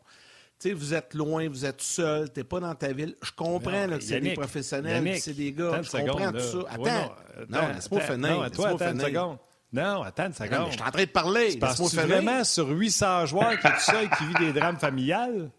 [0.59, 3.17] sais, vous êtes loin, vous êtes seul, tu n'es pas dans ta ville.
[3.21, 5.81] Je comprends que c'est des professionnels, c'est des gars.
[5.81, 6.59] Je comprends tout ça.
[6.69, 7.15] Attends,
[7.49, 8.17] non, finir.
[8.17, 9.37] Non, toi, attends seconde.
[9.73, 10.67] Non, attends une seconde.
[10.67, 11.57] je suis en train de parler.
[11.59, 14.77] Parce que vraiment sur 800 joueurs qui est tout seul et qui vit des drames
[14.77, 15.49] familiales?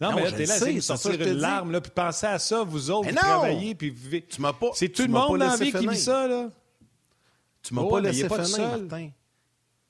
[0.00, 2.90] Non, mais là, t'es là, c'est sortir une larme, là, puis pensez à ça, vous
[2.90, 4.22] autres, vous travaillez, puis vivez.
[4.22, 4.70] Tu m'as pas.
[4.74, 6.48] C'est tout le monde dans la vie qui vit ça, là.
[7.62, 9.10] Tu m'as oh, pas laissé finir, Martin.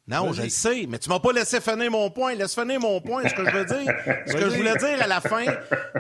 [0.06, 2.34] Non, je le sais, mais tu m'as pas laissé finir mon point.
[2.34, 3.26] Laisse finir mon point.
[3.26, 3.94] Ce que je veux dire,
[4.26, 5.44] ce que je voulais dire à la fin,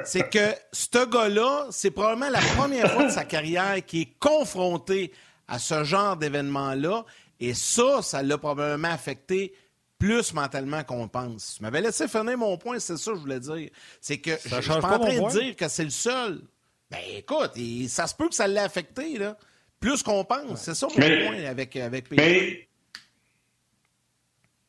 [0.04, 5.10] c'est que ce gars-là, c'est probablement la première fois de sa carrière qui est confronté
[5.48, 7.04] à ce genre d'événement-là.
[7.40, 9.54] Et ça, ça l'a probablement affecté
[9.98, 11.54] plus mentalement qu'on pense.
[11.56, 13.70] Tu m'avais laissé finir mon point, c'est ça que je voulais dire.
[14.00, 16.42] C'est que je, ne suis pas en train de dire que c'est le seul.
[16.90, 17.52] Ben écoute,
[17.88, 19.36] ça se peut que ça l'ait affecté, là.
[19.80, 20.62] Plus qu'on pense.
[20.62, 22.68] C'est ça mon point avec, avec Mais,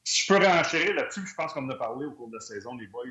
[0.04, 2.42] si je peux renchérir là-dessus, je pense qu'on en a parlé au cours de la
[2.42, 3.06] saison, les boys.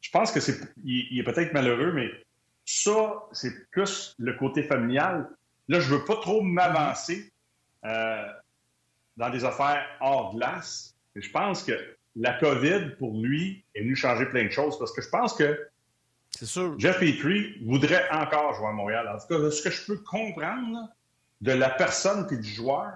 [0.00, 0.56] Je pense que c'est.
[0.84, 2.08] Il, est peut-être malheureux, mais
[2.64, 5.28] ça, c'est plus le côté familial.
[5.68, 7.32] Là, je veux pas trop m'avancer
[7.84, 8.22] euh,
[9.16, 11.72] dans des affaires hors glace je pense que
[12.14, 15.68] la COVID, pour lui, est venue changer plein de choses parce que je pense que
[16.78, 19.08] Jeff Petrie voudrait encore jouer à Montréal.
[19.08, 20.88] En tout cas, ce que je peux comprendre
[21.40, 22.92] de la personne et du joueur,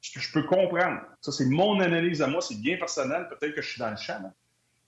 [0.00, 3.54] ce que je peux comprendre, ça c'est mon analyse à moi, c'est bien personnel, peut-être
[3.54, 4.32] que je suis dans le champ,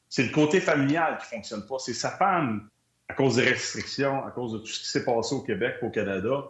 [0.09, 1.79] c'est le côté familial qui ne fonctionne pas.
[1.79, 2.69] C'est sa femme,
[3.09, 5.91] à cause des restrictions, à cause de tout ce qui s'est passé au Québec, au
[5.91, 6.45] Canada,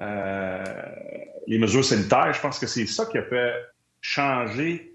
[0.00, 3.54] les mesures sanitaires, je pense que c'est ça qui a fait
[4.00, 4.94] changer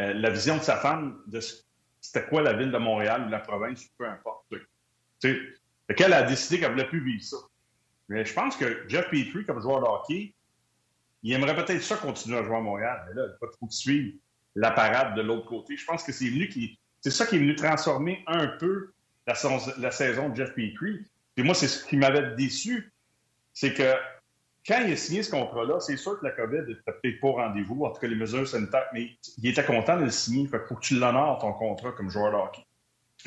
[0.00, 1.40] euh, la vision de sa femme de
[2.00, 4.44] c'était quoi la ville de Montréal ou la province, peu importe.
[4.50, 4.58] Tu
[5.20, 7.36] sais, qu'elle a décidé qu'elle ne voulait plus vivre ça.
[8.08, 10.34] Mais je pense que Jeff Petrie, comme joueur de hockey,
[11.22, 14.16] il aimerait peut-être ça continuer à jouer à Montréal, mais là, il pas trop suivre
[14.54, 15.76] la parade de l'autre côté.
[15.76, 18.92] Je pense que c'est venu qui, c'est ça qui est venu transformer un peu
[19.26, 19.34] la,
[19.78, 21.04] la saison de Jeff Petrie.
[21.36, 22.92] Et moi, c'est ce qui m'avait déçu,
[23.52, 23.92] c'est que
[24.66, 27.32] quand il a signé ce contrat-là, c'est sûr que la COVID n'était peut-être pas au
[27.32, 30.46] rendez-vous, en tout cas les mesures sanitaires, mais il était content de le signer.
[30.46, 32.62] Fait faut que tu l'honores, ton contrat, comme joueur de hockey.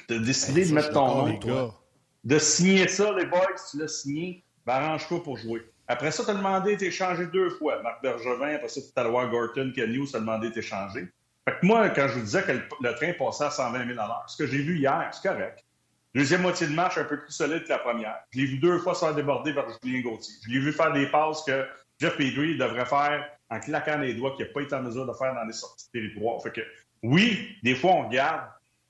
[0.07, 1.81] Tu as décidé ben, de mettre ton nom, toi.
[2.23, 5.63] De signer ça, les boys, tu l'as signé, ben arrange-toi pour jouer.
[5.87, 7.81] Après ça, tu as demandé d'être échangé deux fois.
[7.81, 11.07] Marc Bergevin, après ça, tu as voir Gorton, Ken Hughes, demandé d'être échangé.
[11.45, 14.37] Fait que moi, quand je vous disais que le, train passait à 120 000 ce
[14.37, 15.65] que j'ai vu hier, c'est correct.
[16.13, 18.17] Deuxième moitié de match un peu plus solide que la première.
[18.31, 20.35] Je l'ai vu deux fois se faire déborder par Julien Gauthier.
[20.45, 21.65] Je l'ai vu faire des passes que
[21.99, 25.13] Jeff Petrie devrait faire en claquant les doigts qu'il n'a pas été en mesure de
[25.13, 26.41] faire dans les sorties de territoire.
[26.43, 26.61] Fait que,
[27.03, 28.41] oui, des fois, on regarde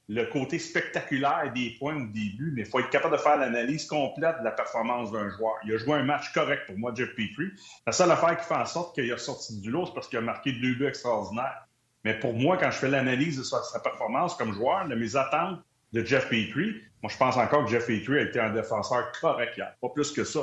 [0.09, 3.85] le côté spectaculaire des points au début, mais il faut être capable de faire l'analyse
[3.85, 5.53] complète de la performance d'un joueur.
[5.63, 7.51] Il a joué un match correct pour moi, Jeff Petrie.
[7.85, 10.17] La seule affaire qui fait en sorte qu'il a sorti du lot, c'est parce qu'il
[10.17, 11.67] a marqué deux buts extraordinaires.
[12.03, 15.59] Mais pour moi, quand je fais l'analyse de sa, performance comme joueur, de mes attentes
[15.93, 19.57] de Jeff Petrie, moi, je pense encore que Jeff Petrie a été un défenseur correct
[19.57, 20.41] hier, pas plus que ça.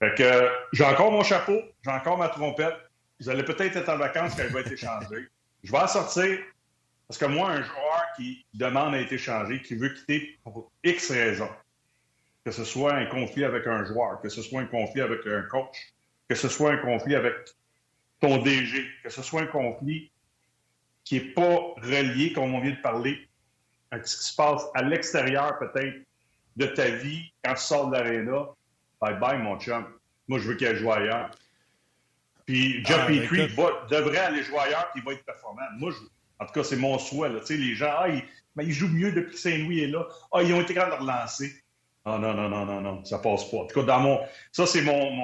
[0.00, 2.74] Fait que j'ai encore mon chapeau, j'ai encore ma trompette.
[3.20, 5.28] Vous allez peut-être être en vacances quand il va être échangé.
[5.62, 6.38] Je vais en sortir
[7.06, 11.10] parce que moi, un joueur qui demande à être échangé, qui veut quitter pour X
[11.10, 11.50] raisons,
[12.44, 15.42] que ce soit un conflit avec un joueur, que ce soit un conflit avec un
[15.42, 15.94] coach,
[16.28, 17.34] que ce soit un conflit avec
[18.20, 20.10] ton DG, que ce soit un conflit
[21.04, 23.28] qui n'est pas relié, comme on vient de parler,
[24.02, 25.96] ce qui se passe à l'extérieur peut-être
[26.56, 28.48] de ta vie quand tu sors de l'aréna,
[29.00, 29.86] bye bye mon chum.
[30.28, 31.30] Moi, je veux qu'il joue ailleurs.
[32.46, 33.48] Puis Jeff ah, Petrie
[33.90, 35.62] devrait aller jouer ailleurs puis il va être performant.
[35.78, 35.92] Moi,
[36.38, 37.30] en tout cas, c'est mon souhait.
[37.30, 37.40] Là.
[37.48, 38.08] Les gens, ah,
[38.62, 40.06] ils, jouent mieux depuis que Saint-Louis est là.
[40.32, 41.54] Ah, ils ont été capables de relancer.
[42.04, 43.58] Ah, non, non, non, non, non, ça passe pas.
[43.58, 44.20] En tout cas, dans mon.
[44.52, 45.22] Ça, c'est mon,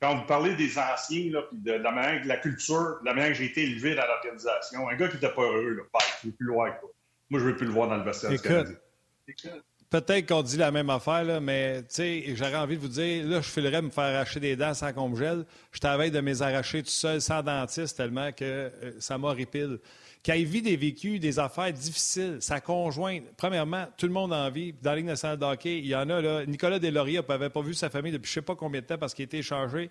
[0.00, 3.12] Quand vous parlez des anciens, là, puis de, la manière de la culture, de la
[3.12, 5.82] manière que j'ai été élevé dans l'organisation, un gars qui n'était pas heureux, là,
[6.22, 6.90] je ne plus loin avec toi.
[7.30, 8.78] Moi, je ne veux plus le voir dans le vestiaire Écoute,
[9.90, 11.84] peut-être qu'on dit la même affaire, là, mais
[12.34, 15.08] j'aurais envie de vous dire, là, je filerais me faire arracher des dents sans qu'on
[15.08, 15.44] me gèle.
[15.72, 19.78] Je t'avais de mes arracher tout seul, sans dentiste, tellement que euh, ça m'horripile.
[20.22, 24.74] Qu'il vit des vécus, des affaires difficiles, sa conjointe, premièrement, tout le monde en vit.
[24.82, 27.62] Dans la Ligue nationale de hockey, il y en a, là, Nicolas Deslauriers n'avait pas
[27.62, 29.38] vu sa famille depuis je ne sais pas combien de temps parce qu'il a été
[29.38, 29.90] échangé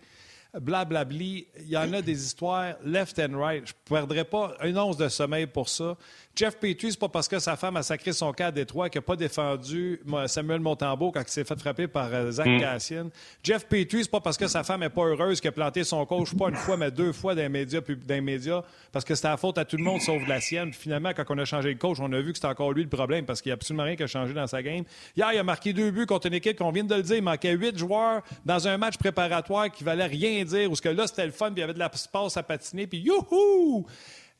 [0.59, 1.47] blablabli.
[1.59, 3.65] Il y en a des histoires left and right.
[3.65, 5.97] Je ne perdrais pas une once de sommeil pour ça.
[6.35, 8.99] Jeff Petrie, c'est pas parce que sa femme a sacré son cas à Détroit qu'il
[8.99, 12.59] n'a pas défendu Samuel Montembeau quand il s'est fait frapper par euh, Zach mm.
[12.59, 13.09] Cassian.
[13.41, 16.05] Jeff Petrie, c'est pas parce que sa femme n'est pas heureuse qu'il a planté son
[16.05, 19.15] coach pas une fois, mais deux fois dans les médias, dans les médias parce que
[19.15, 20.71] c'était la faute à tout le monde sauf la sienne.
[20.71, 22.83] Puis finalement, quand on a changé de coach, on a vu que c'était encore lui
[22.83, 24.83] le problème parce qu'il n'y a absolument rien qui a changé dans sa game.
[25.15, 27.15] Hier, il a marqué deux buts contre une équipe qu'on vient de le dire.
[27.15, 30.89] Il manquait huit joueurs dans un match préparatoire qui valait rien dire, où ce que
[30.89, 33.85] là, c'était le fun, puis il y avait de l'espace à patiner, puis youhou!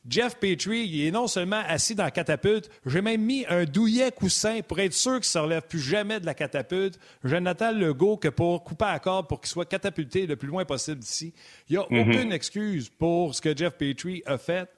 [0.08, 4.12] Jeff Petrie, il est non seulement assis dans la catapulte, j'ai même mis un douillet
[4.12, 6.98] coussin pour être sûr qu'il ne se relève plus jamais de la catapulte.
[7.24, 11.00] Jonathan Legault que pour couper à corde pour qu'il soit catapulté le plus loin possible
[11.00, 11.34] d'ici.
[11.68, 12.10] Il n'y a mhm.
[12.10, 14.68] aucune excuse pour ce que Jeff Petrie a fait.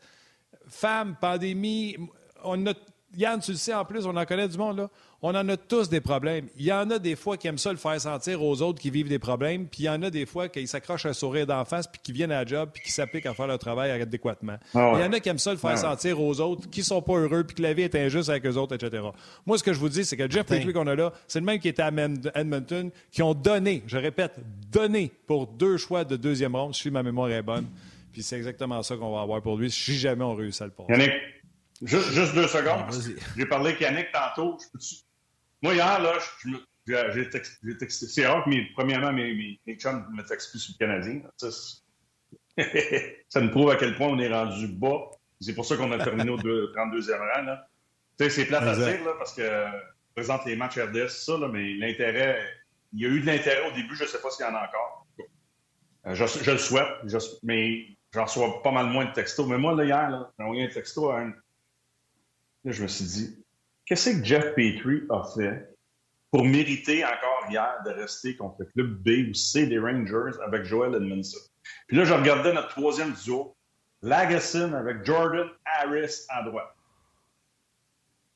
[0.69, 1.97] Femme, pandémie,
[2.45, 2.75] on a
[3.17, 4.91] Yann, tu le sais, en plus, on en connaît du monde, là.
[5.21, 6.47] On en a tous des problèmes.
[6.57, 8.91] Il y en a des fois qui aiment ça le faire sentir aux autres qui
[8.91, 11.65] vivent des problèmes, puis il y en a des fois qui s'accrochent un sourire d'en
[11.65, 14.59] face, puis qui viennent à la job, puis qui s'appliquent à faire leur travail adéquatement.
[14.75, 17.03] Ah il y en a qui aiment ça le faire sentir aux autres, qui sont
[17.03, 19.03] pas heureux, puis que la vie est injuste avec eux autres, etc.
[19.45, 21.47] Moi, ce que je vous dis, c'est que Jeff Petrie qu'on a là, c'est le
[21.47, 21.91] même qui était à
[22.35, 24.37] Edmonton, qui ont donné, je répète,
[24.71, 27.67] donné pour deux choix de deuxième ronde, si ma mémoire est bonne.
[28.13, 30.71] Puis c'est exactement ça qu'on va avoir pour lui, si jamais on réussit à le
[30.73, 31.13] passer.
[31.83, 32.87] Juste, deux secondes.
[32.89, 34.59] Ah, j'ai parlé avec Yannick tantôt.
[35.63, 36.19] Moi, hier, là,
[36.87, 38.07] j'ai texté.
[38.07, 41.23] C'est rare que, mes, premièrement, mes, mes, mes chums me textent plus sur le Canadien.
[43.29, 45.11] Ça, nous prouve à quel point on est rendu bas.
[45.41, 47.43] C'est pour ça qu'on a terminé au 32e rang.
[47.43, 47.69] Là.
[48.19, 49.67] C'est plate à dire, là, parce que
[50.17, 52.43] présente les matchs RDS, ça, là, mais l'intérêt,
[52.93, 54.55] il y a eu de l'intérêt au début, je ne sais pas s'il y en
[54.57, 55.07] a encore.
[56.07, 56.89] Euh, je, je, le souhaite,
[57.45, 59.47] mais j'en reçois pas mal moins de textos.
[59.47, 61.33] Mais moi, là, hier, j'ai envoyé un texto à un,
[62.69, 63.45] Là, je me suis dit,
[63.87, 65.75] qu'est-ce que Jeff Petrie a fait
[66.31, 70.65] pour mériter encore hier de rester contre le club B ou C des Rangers avec
[70.65, 71.39] Joel Edmondson?
[71.87, 73.57] Puis là, je regardais notre troisième duo,
[74.03, 76.77] Lagesson avec Jordan Harris à droite.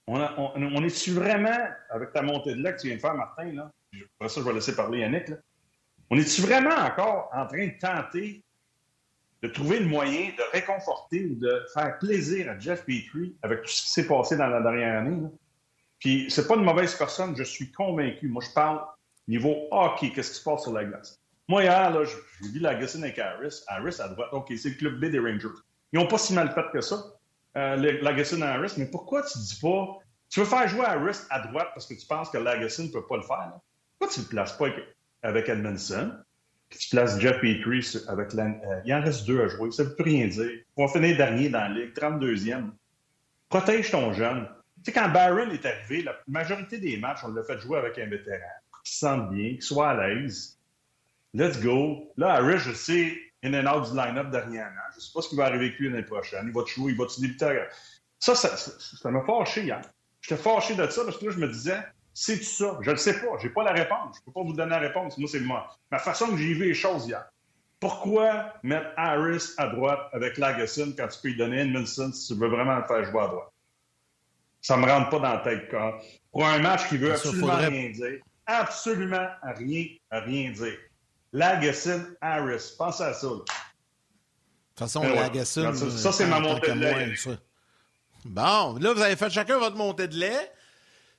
[0.07, 3.71] On, est-tu vraiment, avec ta montée de lait que tu viens de faire, Martin, là,
[4.19, 5.37] après ça, je vais laisser parler Yannick, là,
[6.09, 8.43] on est-tu vraiment encore en train de tenter
[9.43, 13.71] de trouver le moyen de réconforter ou de faire plaisir à Jeff Petrie avec tout
[13.71, 15.29] ce qui s'est passé dans la dernière année.
[15.99, 18.29] Puis c'est pas une mauvaise personne, je suis convaincu.
[18.29, 18.81] Moi, je parle
[19.27, 21.21] niveau hockey, qu'est-ce qui se passe sur la glace?
[21.49, 23.63] Moi, hier, là, j'ai vu la avec Harris.
[23.67, 25.49] Harris à droite, OK, c'est le club B des Rangers.
[25.93, 27.05] Ils n'ont pas si mal fait que ça,
[27.57, 28.75] euh, Lagesson et Harris.
[28.79, 29.99] Mais pourquoi tu dis pas...
[30.31, 33.07] Tu veux faire jouer Harris à droite parce que tu penses que Lagesson ne peut
[33.07, 33.53] pas le faire.
[33.99, 34.69] Pourquoi tu ne le places pas
[35.23, 36.13] avec Edmondson?
[36.79, 38.47] Tu places Jeff Petrie avec la...
[38.47, 39.71] Euh, il en reste deux à jouer.
[39.71, 40.51] Ça ne veut plus rien dire.
[40.77, 42.71] On va finir dernier dans la ligue, 32e.
[43.49, 44.49] Protège ton jeune.
[44.85, 47.99] Tu sais, quand Barron est arrivé, la majorité des matchs, on l'a fait jouer avec
[47.99, 48.39] un vétéran
[48.85, 50.59] qui se sente bien, qui soit à l'aise.
[51.35, 52.13] Let's go.
[52.17, 54.81] Là, Harris, je sais, in and out du line-up dernièrement.
[54.93, 56.45] Je ne sais pas ce qui va arriver avec lui l'année prochaine.
[56.47, 57.65] Il va te jouer, il va te débuter.
[58.19, 59.83] Ça, ça, ça m'a fâché hier.
[60.21, 61.79] J'étais fâché de ça parce que là, je me disais,
[62.15, 62.79] c'est ça?
[62.81, 63.39] Je ne le sais pas.
[63.39, 64.17] Je n'ai pas la réponse.
[64.17, 65.17] Je ne peux pas vous donner la réponse.
[65.19, 65.69] Moi, c'est moi.
[65.91, 67.25] Ma façon que j'ai vu les choses hier.
[67.81, 72.41] Pourquoi mettre Harris à droite avec Lagesson quand tu peux lui donner Edmondson si tu
[72.41, 73.49] veux vraiment le faire jouer à droite?
[74.61, 75.75] Ça ne me rentre pas dans la tête.
[76.31, 78.21] Pour un match qui veut absolument rien dire.
[78.47, 80.79] Absolument rien, rien dire.
[81.33, 82.75] Lagesson, Harris.
[82.79, 83.27] Pense à ça.
[83.27, 83.49] De toute
[84.79, 85.75] façon, Lagesson...
[85.75, 87.15] Ça, c'est ma montée de lait.
[88.25, 90.53] Bon, là, vous avez fait chacun votre montée de lait.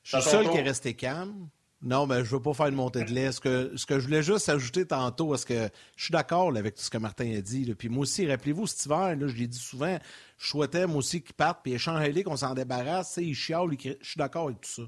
[0.03, 1.47] Je suis seul qui est resté calme.
[1.81, 3.33] Non, mais je ne veux pas faire une montée de lait.
[3.33, 6.75] Ce que, ce que je voulais juste ajouter tantôt, parce que je suis d'accord avec
[6.75, 7.75] tout ce que Martin a dit.
[7.75, 9.99] Puis moi aussi, rappelez-vous, cet hiver, là, je l'ai dit souvent,
[10.37, 13.17] je souhaitais moi aussi qu'il parte, puis échanger qu'on s'en débarrasse.
[13.17, 14.83] Il chiale, je suis d'accord avec tout ça.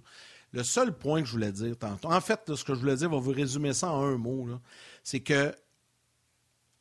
[0.54, 3.10] Le seul point que je voulais dire tantôt, en fait, ce que je voulais dire,
[3.12, 4.48] on va vous résumer ça en un mot,
[5.04, 5.54] c'est que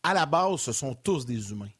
[0.05, 1.71] à la base, ce sont tous des humains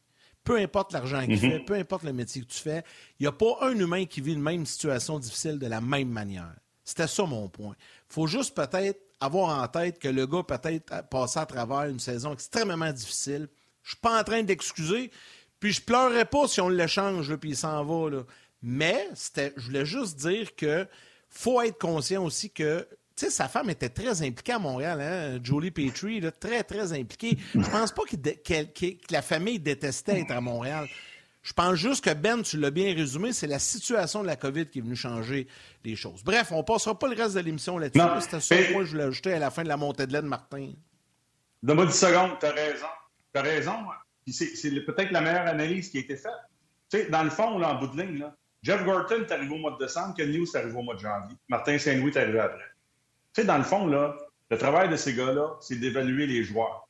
[0.45, 1.39] peu importe l'argent qu'il mhm.
[1.39, 2.83] fait, peu importe le métier que tu fais,
[3.19, 6.07] il n'y a pas un humain qui vit une même situation difficile de la même
[6.07, 6.55] manière.
[6.85, 7.75] C'était ça mon point.
[7.79, 11.99] Il faut juste peut-être avoir en tête que le gars peut-être passé à travers une
[11.99, 13.47] saison extrêmement difficile.
[13.81, 15.11] Je suis pas en train d'excuser,
[15.59, 18.09] puis je pleurerais pas si on l'échange, puis il s'en va.
[18.11, 18.23] Là.
[18.61, 20.87] Mais je voulais juste dire que
[21.27, 25.39] faut être conscient aussi que sais, sa femme était très impliquée à Montréal, hein?
[25.43, 27.37] Jolie Petrie, très, très impliquée.
[27.53, 28.15] Je pense pas que
[29.11, 30.87] la famille détestait être à Montréal.
[31.43, 34.65] Je pense juste que Ben, tu l'as bien résumé, c'est la situation de la COVID
[34.65, 35.47] qui est venue changer
[35.83, 36.23] les choses.
[36.23, 38.03] Bref, on ne passera pas le reste de l'émission là-dessus.
[38.21, 40.23] C'était ça que moi je voulais ajouter à la fin de la montée de lait
[40.23, 40.71] de Martin.
[41.61, 42.87] Donne-moi 10 secondes, tu as raison.
[43.31, 43.73] Tu as raison.
[44.27, 46.31] C'est peut-être la meilleure analyse qui a été faite.
[46.89, 49.53] Tu sais, dans le fond, là, en bout de ligne, là, Jeff Gorton est arrivé
[49.53, 51.37] au mois de décembre, Ken News est arrivé au mois de janvier.
[51.47, 52.63] Martin Saint-Louis est arrivé après.
[53.35, 54.17] Tu sais, dans le fond, là,
[54.49, 56.85] le travail de ces gars-là, c'est d'évaluer les joueurs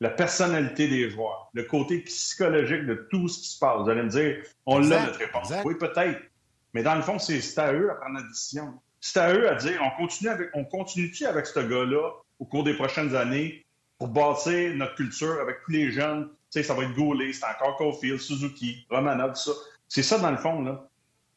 [0.00, 3.82] la personnalité des joueurs, le côté psychologique de tout ce qui se passe.
[3.82, 5.52] Vous allez me dire, on l'a notre réponse.
[5.64, 6.20] Oui, peut-être.
[6.74, 8.74] Mais dans le fond, c'est à eux à prendre la décision.
[9.00, 12.64] C'est à eux à dire, on continue avec, on continue-tu avec ce gars-là au cours
[12.64, 13.64] des prochaines années
[13.98, 16.28] pour bâtir notre culture avec tous les jeunes?
[16.50, 19.52] Tu sais, ça va être Goulet, c'est encore Caulfield, Suzuki, Romanov, tout ça.
[19.88, 20.88] C'est ça, dans le fond, là.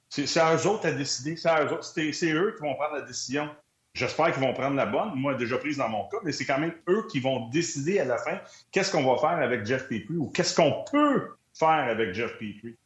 [0.10, 1.38] C'est à eux autres à décider.
[1.38, 3.48] C'est eux qui vont prendre la décision.
[4.00, 6.58] J'espère qu'ils vont prendre la bonne, moi déjà prise dans mon cas, mais c'est quand
[6.58, 8.40] même eux qui vont décider à la fin
[8.72, 12.78] qu'est-ce qu'on va faire avec Jeff Petrie ou qu'est-ce qu'on peut faire avec Jeff Petrie.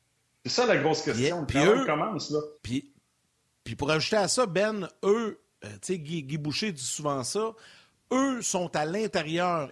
[0.43, 1.45] C'est ça la grosse question.
[1.45, 2.39] puis eux, commence là.
[2.63, 2.91] Puis,
[3.63, 7.23] puis pour ajouter à ça, Ben, eux, euh, tu sais, Guy, Guy, Boucher dit souvent
[7.23, 7.53] ça.
[8.11, 9.71] Eux sont à l'intérieur.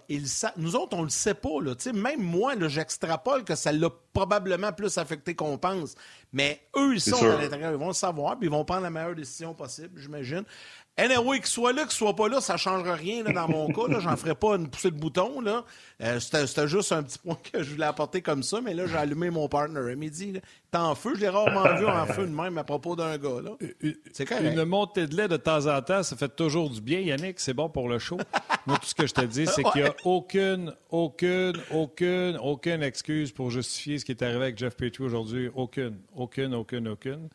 [0.56, 1.60] Nous autres, on ne le sait pas.
[1.60, 1.74] Là.
[1.92, 5.94] Même moi, j'extrapole que ça l'a probablement plus affecté qu'on pense.
[6.32, 7.72] Mais eux, ils sont à l'intérieur.
[7.72, 10.44] Ils vont le savoir, puis ils vont prendre la meilleure décision possible, j'imagine.
[10.98, 13.98] Anyway, qu'il soit là, qu'il soit pas là, ça ne changera rien dans mon cas.
[13.98, 15.40] J'en ferai pas une poussée de bouton.
[15.40, 15.64] Là.
[16.02, 18.96] Euh, c'était, juste un petit point que je voulais apporter comme ça, mais là, j'ai
[18.96, 20.34] allumé mon partner à midi.
[20.70, 23.40] T'es en feu, je l'ai rarement vu en feu de même à propos d'un gars.
[23.42, 23.52] Là.
[24.12, 27.40] C'est Une montée de lait de temps en temps, ça fait toujours du bien, Yannick.
[27.40, 28.18] C'est bon pour le show.
[28.66, 32.82] Moi, tout ce que je te dis, c'est qu'il n'y a aucune, aucune, aucune, aucune
[32.82, 35.50] excuse pour justifier ce qui est arrivé avec Jeff Petrie aujourd'hui.
[35.54, 37.28] Aucune, aucune, aucune, aucune.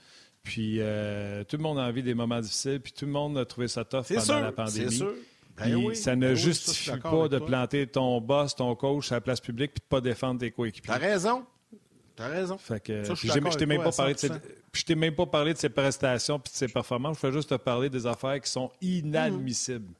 [0.47, 3.43] Puis euh, tout le monde a envie des moments difficiles, puis tout le monde a
[3.43, 4.89] trouvé ça tough pendant la pandémie.
[4.89, 5.13] C'est sûr.
[5.57, 9.41] Ben ça ne ben justifie pas de planter ton boss, ton coach à la place
[9.41, 10.93] publique, puis de ne pas défendre tes coéquipiers.
[10.93, 11.43] T'as raison.
[12.15, 12.57] T'as raison.
[12.57, 14.29] Fait que, je t'ai même, pas parlé de ses,
[14.85, 17.17] t'ai même pas parlé de ses prestations puis de ses performances.
[17.17, 19.93] Je fais juste te parler des affaires qui sont inadmissibles.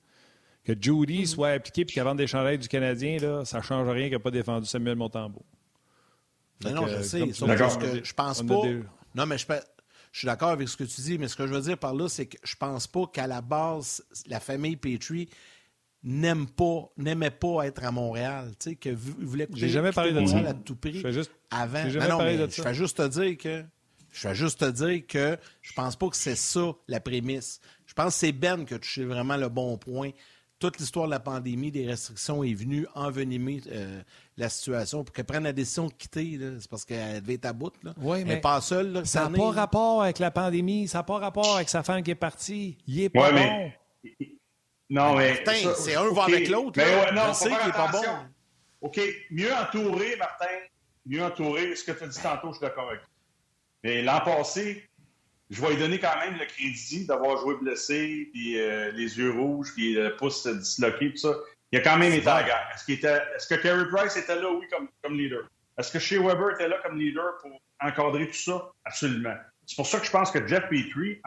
[0.64, 1.26] Que Judy mm.
[1.26, 4.20] soit appliqué puis qu'avant des chandails du Canadien, là, ça ne change rien qu'il n'a
[4.20, 5.44] pas défendu Samuel Montembeau.
[6.64, 7.20] Non, je sais.
[7.20, 8.62] que je pense pas.
[9.16, 9.46] Non, mais je,
[10.12, 11.94] je suis d'accord avec ce que tu dis, mais ce que je veux dire par
[11.94, 15.30] là, c'est que je pense pas qu'à la base, la famille Petrie
[16.04, 20.26] n'aime pas, n'aimait pas être à Montréal, tu sais, que voulait J'ai jamais parlé de
[20.26, 21.00] ça à tout prix.
[21.00, 21.84] Je juste, avant.
[21.84, 23.64] non, je fais juste te dire que
[24.12, 27.60] je fais juste te dire que je pense pas que c'est ça la prémisse.
[27.86, 30.12] Je pense que c'est Ben qui a touché vraiment le bon point
[30.60, 34.02] toute l'histoire de la pandémie, des restrictions est venue envenimer euh,
[34.38, 36.40] la situation pour qu'elle prenne la décision de quitter.
[36.60, 37.74] C'est parce qu'elle devait être à bout.
[37.84, 37.94] Là.
[37.98, 39.06] Oui, mais elle pas seule.
[39.06, 40.88] ça n'a pas rapport avec la pandémie.
[40.88, 42.78] Ça n'a pas rapport avec sa femme qui est partie.
[42.88, 43.72] Il est pas bon.
[44.90, 45.34] Non, mais.
[45.34, 46.74] Martin, c'est un va avec l'autre.
[46.78, 48.04] Mais ouais, non, qu'il n'est pas bon.
[48.82, 49.00] OK.
[49.32, 50.46] Mieux entouré, Martin.
[51.06, 51.76] Mieux entouré.
[51.76, 53.10] Ce que tu as dit tantôt, je suis d'accord avec toi.
[53.84, 54.88] Mais l'an passé,
[55.50, 59.32] je vais lui donner quand même le crédit d'avoir joué blessé, puis euh, les yeux
[59.32, 61.34] rouges, puis le pouce disloqué, tout ça.
[61.72, 62.70] Il a quand même été à la guerre.
[62.74, 65.48] Est-ce, est-ce que Carey Price était là, oui, comme, comme leader?
[65.78, 67.52] Est-ce que Shea Weber était là comme leader pour
[67.82, 68.72] encadrer tout ça?
[68.86, 69.36] Absolument.
[69.66, 71.22] C'est pour ça que je pense que Jeff Petrie,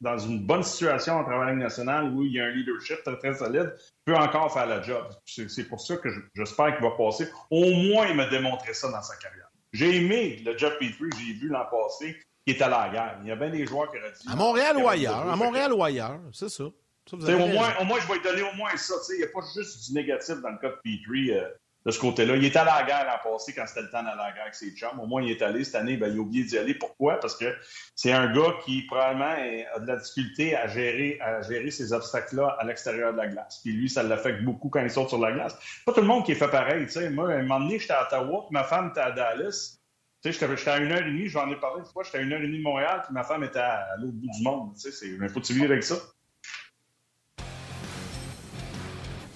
[0.00, 3.34] dans une bonne situation en travail national où il y a un leadership très, très
[3.34, 3.74] solide,
[4.04, 5.06] peut encore faire la job.
[5.24, 7.28] C'est, pour ça que j'espère qu'il va passer.
[7.50, 9.48] Au moins, il m'a démontré ça dans sa carrière.
[9.72, 12.16] J'ai aimé le Jeff Petrie, j'ai vu l'an passé
[12.46, 13.18] qui est à la guerre.
[13.22, 14.28] Il y a bien des joueurs qui auraient dit.
[14.30, 15.28] À Montréal ou ailleurs.
[15.28, 16.64] À Montréal ou ailleurs, c'est ça.
[17.12, 18.94] Au, moins, au moins, je vais lui donner au moins ça.
[19.10, 21.48] Il n'y a pas juste du négatif dans le cas de Petrie euh,
[21.84, 22.34] de ce côté-là.
[22.34, 24.32] Il est allé à la guerre l'an passé quand c'était le temps d'aller à la
[24.32, 24.98] guerre avec ses chums.
[24.98, 25.62] Au moins, il est allé.
[25.62, 26.74] Cette année, ben, il a oublié d'y aller.
[26.74, 27.20] Pourquoi?
[27.20, 27.54] Parce que
[27.94, 29.36] c'est un gars qui, probablement,
[29.74, 33.60] a de la difficulté à gérer, à gérer ces obstacles-là à l'extérieur de la glace.
[33.62, 35.56] Puis lui, ça l'affecte beaucoup quand il saute sur la glace.
[35.84, 36.86] Pas tout le monde qui est fait pareil.
[37.12, 39.78] Moi, à un moment donné, j'étais à Ottawa, ma femme était à Dallas.
[40.24, 42.40] J'étais à une heure et demie, j'en ai parlé une fois, j'étais à une heure
[42.40, 44.72] et demie de Montréal, puis ma femme était à, l'autre bout du monde.
[44.74, 45.94] C'est, mais faut-tu vivre avec ça?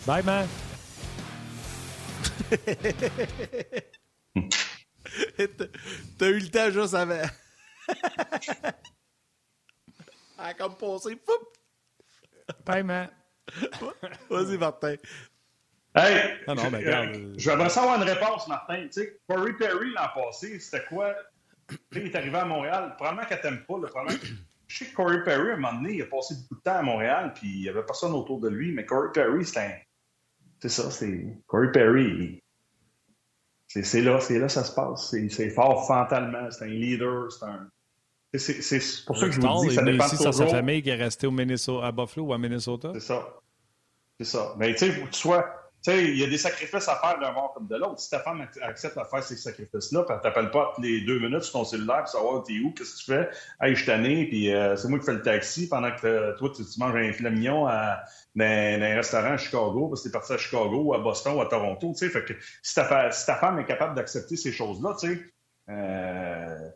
[0.06, 0.48] Bye, man!
[6.18, 7.22] T'as eu le temps juste avant.
[10.38, 11.20] ah, comme passé.
[12.64, 13.10] Bye, man!
[14.30, 14.96] Vas-y, Martin.
[15.94, 18.86] Hey, non, non, mais euh, je vais avoir une réponse, Martin.
[18.86, 21.14] Tu sais, Corey Perry l'an passé, c'était quoi?
[21.92, 22.94] il est arrivé à Montréal.
[22.96, 23.74] Probablement qu'elle t'aime pas.
[23.74, 24.18] Probablement...
[24.66, 26.76] Je sais que Corey Perry, à un moment donné, il a passé beaucoup de temps
[26.76, 28.72] à Montréal, puis il n'y avait personne autour de lui.
[28.72, 29.72] Mais Corey Perry, c'est un.
[30.60, 31.26] C'est ça, c'est.
[31.46, 32.42] Corey Perry,
[33.66, 35.14] c'est là, c'est là ça se passe.
[35.30, 36.50] C'est fort frontalement.
[36.50, 37.68] C'est un leader, c'est un.
[38.32, 40.94] C'est pour ça que je vous dis, ça dépend ici, sur sa famille qui est
[40.94, 42.90] restée au Minnesota, à Buffalo ou à Minnesota.
[42.94, 43.26] C'est ça.
[44.18, 44.54] C'est ça.
[44.58, 45.08] Mais tu sais, il
[45.82, 48.00] tu sais, il y a des sacrifices à faire d'un bord comme de l'autre.
[48.00, 51.18] Si ta femme accepte de faire ces sacrifices-là, puis elle t'appelle pas toutes les deux
[51.18, 53.30] minutes sur ton cellulaire pour savoir t'es où, qu'est-ce que tu fais,
[53.62, 56.36] hey, je suis tanné, puis euh, c'est moi qui fais le taxi pendant que euh,
[56.36, 58.00] toi, tu, manges un filet mignon à,
[58.34, 61.46] dans, un restaurant à Chicago, parce que t'es parti à Chicago, à Boston, ou à
[61.46, 62.10] Toronto, tu sais.
[62.10, 65.20] Fait que si ta, si ta femme est capable d'accepter ces choses-là, tu sais,
[65.70, 66.70] euh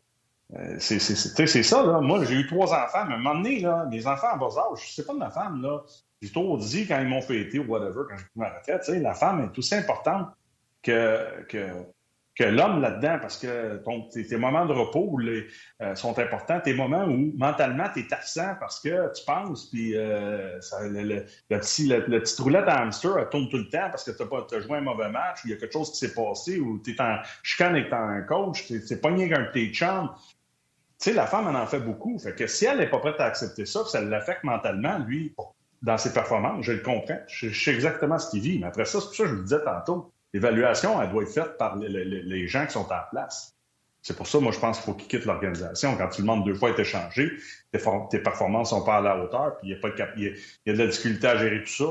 [0.79, 2.01] c'est ça, là.
[2.01, 4.57] Moi, j'ai eu trois enfants, mais à un moment donné, là, les enfants en bas
[4.59, 5.83] âge, c'est pas de ma femme, là.
[6.23, 9.15] J'ai toujours dit quand ils m'ont fêté ou whatever, quand j'ai pris ma retraite, la
[9.15, 10.29] femme est aussi importante
[10.83, 11.67] que, que,
[12.37, 17.05] que l'homme là-dedans, parce que ton, tes, moments de repos euh, sont importants, tes moments
[17.05, 22.43] où mentalement tu es absent parce que tu penses, puis euh, le, petit, le, petit
[22.43, 25.11] roulette à hamster elle tourne tout le temps parce que tu as, joué un mauvais
[25.11, 27.77] match, ou il y a quelque chose qui s'est passé, ou tu es en chicane
[27.77, 30.11] avec un coach, c'est pas rien qu'un petit chum.
[31.01, 32.19] Tu sais, la femme, elle en fait beaucoup.
[32.19, 35.35] Fait que si elle n'est pas prête à accepter ça, ça l'affecte mentalement, lui,
[35.83, 37.19] dans ses performances, je le comprends.
[37.27, 38.59] Je, sais exactement ce qu'il vit.
[38.59, 40.13] Mais après ça, c'est pour ça que je vous le disais tantôt.
[40.33, 43.55] L'évaluation, elle doit être faite par les, gens qui sont en place.
[44.03, 45.97] C'est pour ça, moi, je pense qu'il faut qu'ils quittent l'organisation.
[45.97, 47.33] Quand tu demandes deux fois être échangé,
[47.73, 47.79] tes,
[48.11, 50.35] tes performances sont pas à la hauteur, puis il y, a pas de, il
[50.67, 51.85] y la difficulté à gérer tout ça.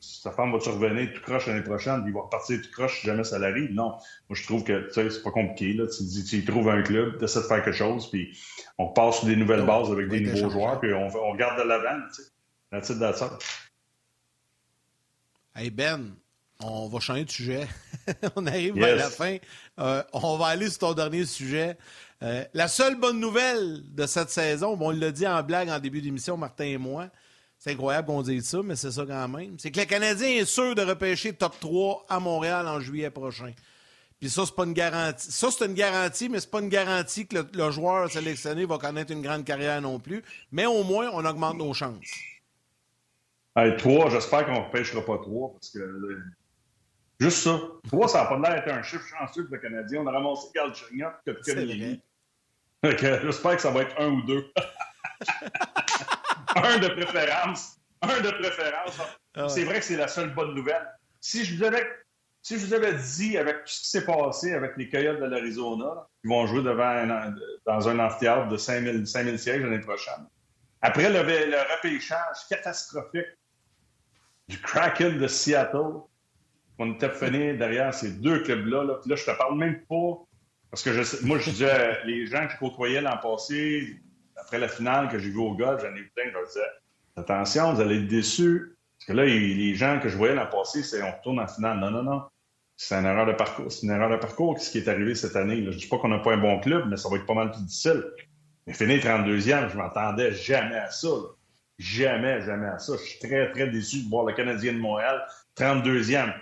[0.00, 3.06] Sa femme va-tu revenir tout croche l'année prochaine, puis il va repartir tout croche si
[3.06, 3.72] jamais ça l'arrive?
[3.72, 3.90] Non.
[3.90, 5.72] Moi, je trouve que c'est pas compliqué.
[5.72, 5.86] Là.
[5.86, 8.36] Tu dis, tu trouves un club, tu essaies de faire quelque chose, puis
[8.78, 11.68] on passe sur des nouvelles bases avec des nouveaux joueurs, puis on, on regarde de
[11.68, 12.00] l'avant.
[12.70, 13.22] That's it, that's
[15.54, 16.14] Hey Ben,
[16.60, 17.66] on va changer de sujet.
[18.36, 19.38] on arrive à la fin.
[19.78, 21.76] Euh, on va aller sur ton dernier sujet.
[22.22, 25.78] Euh, la seule bonne nouvelle de cette saison, bon, on l'a dit en blague en
[25.78, 27.08] début d'émission, Martin et moi.
[27.58, 29.58] C'est incroyable qu'on dise ça, mais c'est ça quand même.
[29.58, 33.52] C'est que le Canadien est sûr de repêcher top 3 à Montréal en juillet prochain.
[34.20, 35.30] Puis ça, c'est pas une garantie.
[35.30, 38.78] Ça, c'est une garantie, mais c'est pas une garantie que le, le, joueur sélectionné va
[38.78, 40.24] connaître une grande carrière non plus.
[40.52, 42.10] Mais au moins, on augmente nos chances.
[43.56, 45.78] Hey, trois, j'espère qu'on ne pêchera pas trois parce que.
[45.78, 46.22] Euh,
[47.18, 47.60] juste ça.
[47.88, 50.02] Trois, ça n'a pas l'air d'être un chiffre chanceux pour le Canadien.
[50.02, 52.00] On a ramassé Galchenyuk, Kotkaniemi.
[52.84, 54.52] J'espère que ça va être un ou deux.
[56.64, 57.76] un de préférence.
[58.02, 58.98] Un de préférence.
[59.34, 60.86] Ah c'est vrai que c'est la seule bonne nouvelle.
[61.20, 61.86] Si je vous avais,
[62.42, 65.26] si je vous avais dit, avec tout ce qui s'est passé avec les Coyotes de
[65.26, 67.06] l'Arizona, qui vont jouer devant
[67.66, 70.26] dans un amphithéâtre de 5000, 5000 sièges l'année prochaine,
[70.80, 73.26] après le, le repêchage catastrophique
[74.48, 76.00] du Kraken de Seattle.
[76.78, 78.84] On était fini derrière ces deux clubs-là.
[78.84, 78.94] Là.
[79.00, 80.24] Puis là, je te parle même pas.
[80.70, 84.00] Parce que je moi, je disais, les gens que je côtoyais l'an passé,
[84.40, 86.60] après la finale que j'ai vu au golf, j'en ai vu plein, je disais,
[87.16, 88.76] attention, vous allez être déçus.
[88.98, 91.78] Parce que là, les gens que je voyais l'an passé, c'est on retourne en finale.
[91.78, 92.22] Non, non, non.
[92.76, 93.70] C'est une erreur de parcours.
[93.70, 95.56] C'est une erreur de parcours ce qui est arrivé cette année.
[95.64, 97.34] Je ne dis pas qu'on n'a pas un bon club, mais ça va être pas
[97.34, 98.04] mal plus difficile.
[98.66, 101.08] Mais finir 32e, je m'attendais jamais à ça.
[101.78, 102.94] Jamais, jamais à ça.
[102.96, 105.24] Je suis très, très déçu de voir le Canadien de Montréal
[105.56, 106.34] 32e.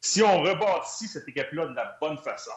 [0.00, 2.52] Si on rebâtit cette équipe-là de la bonne façon,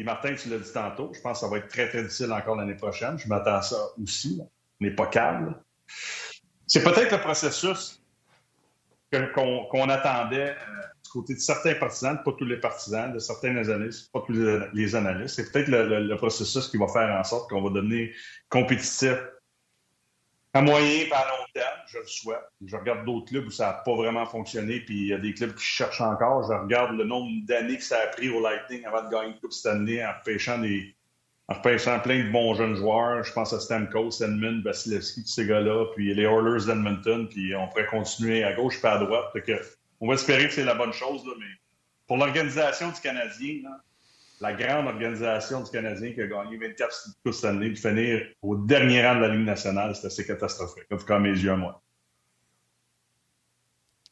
[0.00, 2.32] et Martin, tu l'as dit tantôt, je pense que ça va être très, très difficile
[2.32, 3.18] encore l'année prochaine.
[3.18, 4.40] Je m'attends à ça aussi.
[4.40, 5.54] On n'est pas calme.
[6.66, 8.02] C'est peut-être le processus
[9.12, 10.54] qu'on attendait euh,
[11.04, 14.32] du côté de certains partisans, pas tous les partisans, de certains analystes, pas tous
[14.72, 15.36] les, analystes.
[15.36, 18.08] C'est peut-être le, processus qui va faire en sorte qu'on va devenir
[18.48, 19.18] compétitif
[20.52, 22.42] à moyen et à long terme, je le souhaite.
[22.66, 25.32] Je regarde d'autres clubs où ça n'a pas vraiment fonctionné, puis il y a des
[25.32, 26.42] clubs qui cherchent encore.
[26.42, 29.38] Je regarde le nombre d'années que ça a pris au Lightning avant de gagner une
[29.38, 30.94] Coupe Stanley en repêchant, des,
[31.48, 33.22] en repêchant plein de bons jeunes joueurs.
[33.22, 37.68] Je pense à Stamkos, Edmund, Vasilevski, tous ces gars-là, puis les Oilers d'Edmonton, puis on
[37.68, 39.32] pourrait continuer à gauche et à droite.
[40.00, 41.46] On va espérer que c'est la bonne chose, mais
[42.08, 43.60] pour l'organisation du Canadien,
[44.40, 49.06] la grande organisation du Canadien qui a gagné 24 Coupes Stanley, puis finir au dernier
[49.06, 50.86] rang de la Ligue nationale, c'est assez catastrophique.
[50.90, 51.82] En tout cas, mes yeux à moi.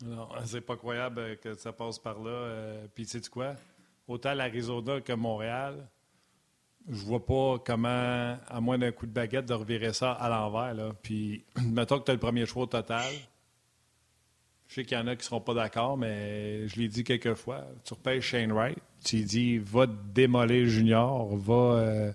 [0.05, 2.31] Non, c'est pas croyable euh, que ça passe par là.
[2.31, 3.57] Euh, puis, tu sais quoi?
[4.07, 5.89] Autant l'Arizona que Montréal,
[6.89, 10.95] je vois pas comment, à moins d'un coup de baguette, de revirer ça à l'envers.
[11.03, 13.13] Puis, mettons que tu as le premier choix au total.
[14.69, 17.03] Je sais qu'il y en a qui ne seront pas d'accord, mais je l'ai dit
[17.03, 17.65] quelques fois.
[17.85, 21.55] Tu repêches Shane Wright, tu dis va démolir Junior, va.
[21.55, 22.13] Euh,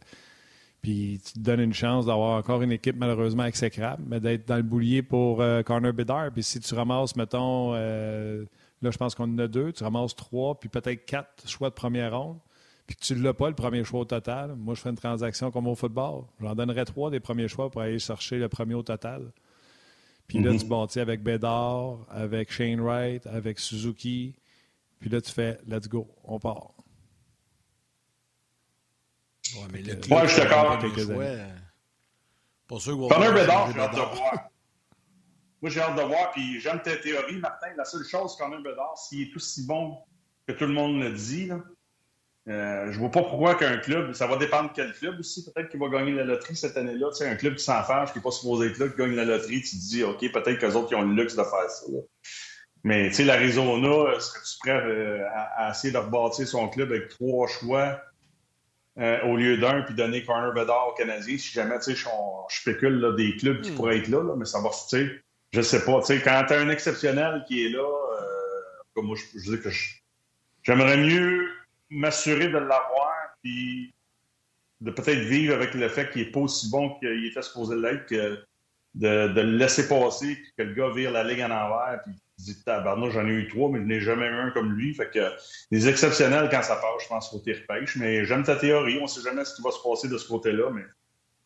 [0.81, 4.57] puis tu te donnes une chance d'avoir encore une équipe malheureusement exécrable, mais d'être dans
[4.57, 6.31] le boulier pour euh, Connor Bedard.
[6.31, 8.43] Puis si tu ramasses, mettons, euh,
[8.81, 11.73] là je pense qu'on en a deux, tu ramasses trois, puis peut-être quatre choix de
[11.73, 12.38] première ronde,
[12.86, 14.97] puis que tu ne l'as pas le premier choix au total, moi je fais une
[14.97, 16.23] transaction comme au football.
[16.41, 19.31] J'en donnerais trois des premiers choix pour aller chercher le premier au total.
[20.27, 24.34] Puis là, tu bâtis avec Bedard, avec Shane Wright, avec Suzuki.
[25.03, 26.71] Puis là, tu fais let's go, on part.
[29.53, 30.79] Ouais, mais le je suis d'accord.
[32.69, 34.49] Pas sûr Connor Bedard, j'ai hâte de voir.
[35.61, 36.31] moi, j'ai hâte de voir.
[36.31, 37.67] Puis j'aime ta théorie, Martin.
[37.75, 39.97] La seule chose, quand même, Bedard, s'il est aussi bon
[40.47, 41.59] que tout le monde le dit, là,
[42.47, 45.67] euh, je vois pas pourquoi qu'un club, ça va dépendre de quel club aussi, peut-être
[45.67, 47.09] qu'il va gagner la loterie cette année-là.
[47.09, 49.15] Tu sais, un club qui s'en fâche, qui n'est pas supposé être là, qui gagne
[49.15, 51.69] la loterie, tu te dis, OK, peut-être qu'eux autres qui ont le luxe de faire
[51.69, 51.87] ça.
[52.84, 57.09] Mais tu sais, l'Arizona, euh, serais-tu prêt euh, à, essayer de rebâtir son club avec
[57.09, 58.01] trois choix
[58.99, 62.07] euh, au lieu d'un, puis donner Connor Bedard au Canadien, si jamais, tu sais, je,
[62.49, 63.75] spécule là, des clubs qui hmm.
[63.75, 65.21] pourraient être là, mais ça va, tu sais,
[65.51, 66.01] je sais pas.
[66.01, 67.88] Tu sais, quand tu as un exceptionnel qui est là,
[68.93, 69.69] comme moi, je, je dis que
[70.63, 71.49] j'aimerais mieux
[71.89, 73.93] m'assurer de l'avoir, puis
[74.81, 78.05] de peut-être vivre avec le fait qu'il n'est pas aussi bon qu'il était supposé l'être,
[78.05, 78.43] que
[78.95, 82.13] de, de, le laisser passer, puis que le gars vire la ligue en envers, puis
[82.38, 84.93] dit tabarnak, j'en ai eu trois, mais je n'ai jamais eu un comme lui.
[84.93, 85.31] Fait que
[85.71, 87.95] les exceptionnels, quand ça passe, je pense qu'il repêche.
[87.95, 88.97] Mais j'aime ta théorie.
[88.99, 90.84] On ne sait jamais ce qui va se passer de ce côté-là, mais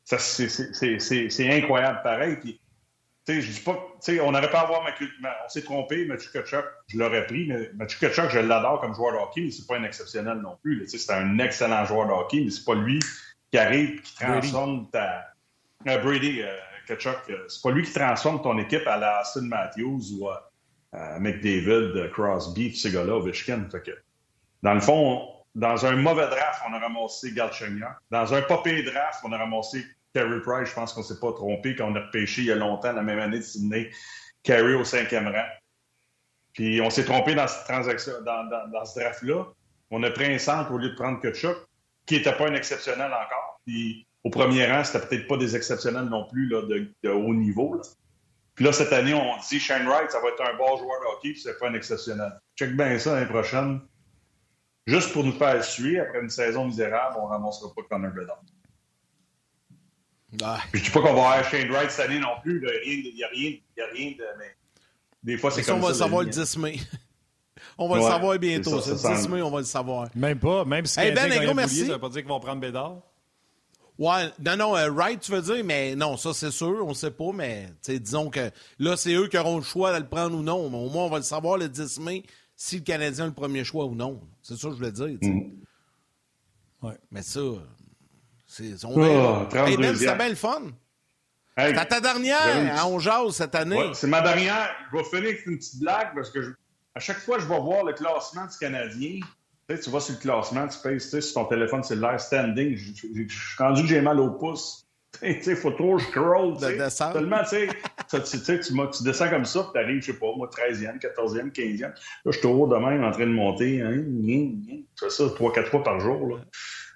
[0.05, 2.37] ça, c'est incroyable pareil.
[2.37, 2.59] Puis,
[3.27, 3.77] je dis pas,
[4.23, 7.99] on n'aurait pas à avoir On s'est trompé, Mathieu Kachuk, je l'aurais pris, mais Mathieu
[7.99, 10.87] Kachuk, je l'adore comme joueur de hockey, mais c'est pas un exceptionnel non plus.
[10.87, 12.99] C'est un excellent joueur de hockey, mais c'est pas lui
[13.51, 15.25] qui arrive, qui transforme ta.
[15.87, 16.55] Euh, Brady, euh,
[16.87, 20.46] Kachuk, euh, c'est pas lui qui transforme ton équipe à la Austin Matthews ou à
[21.19, 23.67] McDavid, Crosby, ces gars-là, Ovechkin.
[23.71, 23.91] Fait que,
[24.63, 27.89] dans le fond, dans un mauvais draft, on a ramassé Galchenyuk.
[28.11, 29.83] Dans un pas draft, on a ramassé
[30.13, 30.69] Carey Price.
[30.69, 32.93] Je pense qu'on ne s'est pas trompé quand on a repêché il y a longtemps,
[32.93, 33.89] la même année de Sydney,
[34.43, 35.47] Carey au cinquième rang.
[36.53, 39.45] Puis on s'est trompé dans, cette transaction, dans, ce draft-là.
[39.89, 41.57] On a pris un centre au lieu de prendre Kutchuk,
[42.05, 43.59] qui n'était pas un exceptionnel encore.
[43.65, 47.81] Puis au premier rang, c'était peut-être pas des exceptionnels non plus là, de, haut niveau.
[48.57, 51.05] Puis là, cette année, on dit Shane Wright, ça va être un bon joueur de
[51.13, 52.33] hockey, puis c'est pas un exceptionnel.
[52.57, 53.81] Check bien ça l'année prochaine.
[54.87, 58.41] Juste pour nous faire suivre, après une saison misérable, on ne ramassera pas Connor Bedard.
[60.43, 60.57] Ah.
[60.73, 62.59] Je ne dis pas qu'on va avoir Shane Wright cette année non plus.
[62.83, 64.25] Il n'y a, rien de.
[64.39, 64.55] Mais
[65.21, 65.77] des fois, c'est comme ça.
[65.79, 66.79] On va le savoir le 10 mai.
[67.77, 68.77] on va le savoir bientôt.
[68.77, 70.07] le 10 mai, on va le savoir.
[70.15, 70.65] Même pas.
[70.65, 71.85] Même si hey, Ben, gros merci.
[71.85, 73.03] ça veut pas dire qu'ils vont prendre Bédard.
[73.99, 76.93] Ouais, non, non, euh, Wright, tu veux dire, mais non, ça c'est sûr, on ne
[76.93, 80.37] sait pas, mais disons que là, c'est eux qui auront le choix de le prendre
[80.37, 80.69] ou non.
[80.69, 82.23] Mais au moins, on va le savoir le 10 mai
[82.55, 84.21] si le Canadien a le premier choix ou non.
[84.41, 85.17] C'est ça que je voulais dire.
[85.21, 85.41] Mm.
[86.83, 86.97] Ouais.
[87.11, 87.39] Mais ça,
[88.45, 90.61] c'est oh, ben, bien le fun.
[91.57, 93.91] c'est ta dernière à On Jase cette année.
[93.93, 94.69] c'est ma dernière.
[94.91, 96.55] Je vais finir avec une petite blague parce que
[96.95, 99.19] à chaque fois que je vais voir le classement du Canadien,
[99.75, 102.75] tu, vas sur le classement, tu payes sur ton téléphone cellulaire standing.
[102.77, 104.87] Je suis rendu que j'ai mal au pouce.
[105.21, 106.57] Il faut trop scroll.
[106.57, 107.67] Tellement, tu
[108.07, 111.81] sais, tu descends comme ça, tu arrives, je sais pas, moi, 13e, 14e, 15e.
[111.81, 111.93] Là,
[112.25, 113.81] je suis toujours de même en train de monter.
[113.81, 116.27] Hein, tu fais ça 3-4 fois par jour.
[116.27, 116.35] Là.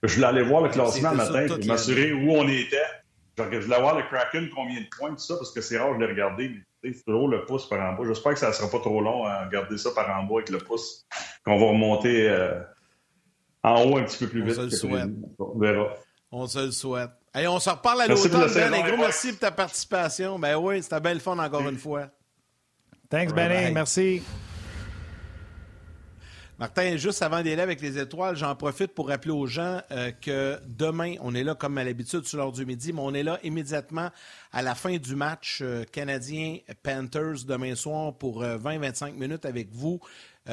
[0.04, 2.78] Je voulais aller voir le classement le matin pour m'assurer où on était.
[3.38, 6.00] je voulais voir le Kraken, combien de points, tout ça, parce que c'est rare, je
[6.00, 6.50] l'ai regardé.
[6.50, 6.71] Mais c'est
[7.06, 8.04] toujours le pouce par en bas.
[8.08, 10.50] J'espère que ça ne sera pas trop long à regarder ça par en bas avec
[10.50, 11.06] le pouce,
[11.46, 12.60] qu'on va remonter euh,
[13.64, 14.56] en haut un petit peu plus vite.
[14.58, 15.10] On se le souhaite.
[15.40, 15.94] On verra.
[16.32, 17.12] On se le souhaite.
[17.34, 18.74] Allez, on se reparle à l'automne, Ben.
[18.74, 20.38] Un gros merci pour ta participation.
[20.38, 22.08] Ben oui, c'était belle fun encore une fois.
[23.10, 23.72] Thanks, Benny.
[23.74, 24.22] Merci.
[26.62, 30.59] Martin, juste avant d'aller avec les étoiles, j'en profite pour rappeler aux gens euh, que
[30.68, 33.39] demain, on est là comme à l'habitude sur l'heure du midi, mais on est là
[33.41, 34.12] immédiatement
[34.51, 39.99] à la fin du match euh, canadien-Panthers demain soir pour 20-25 euh, minutes avec vous.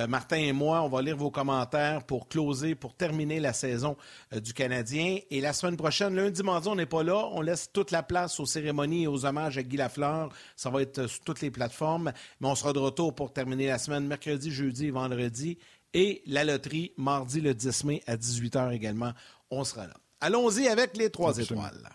[0.07, 3.97] Martin et moi, on va lire vos commentaires pour closer, pour terminer la saison
[4.31, 5.17] du Canadien.
[5.31, 7.27] Et la semaine prochaine, lundi, mardi, on n'est pas là.
[7.33, 10.29] On laisse toute la place aux cérémonies et aux hommages à Guy Lafleur.
[10.57, 12.13] Ça va être sur toutes les plateformes.
[12.39, 15.57] Mais on sera de retour pour terminer la semaine mercredi, jeudi et vendredi.
[15.95, 19.13] Et la loterie, mardi le 10 mai à 18h également.
[19.51, 19.95] On sera là.
[20.21, 21.89] Allons-y avec les trois étoiles.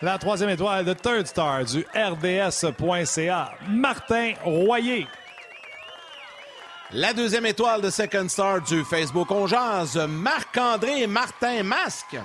[0.00, 5.08] La troisième étoile de Third Star du RDS.ca, Martin Royer.
[6.92, 9.46] La deuxième étoile de Second Star du Facebook On
[10.08, 12.16] Marc-André Martin Masque.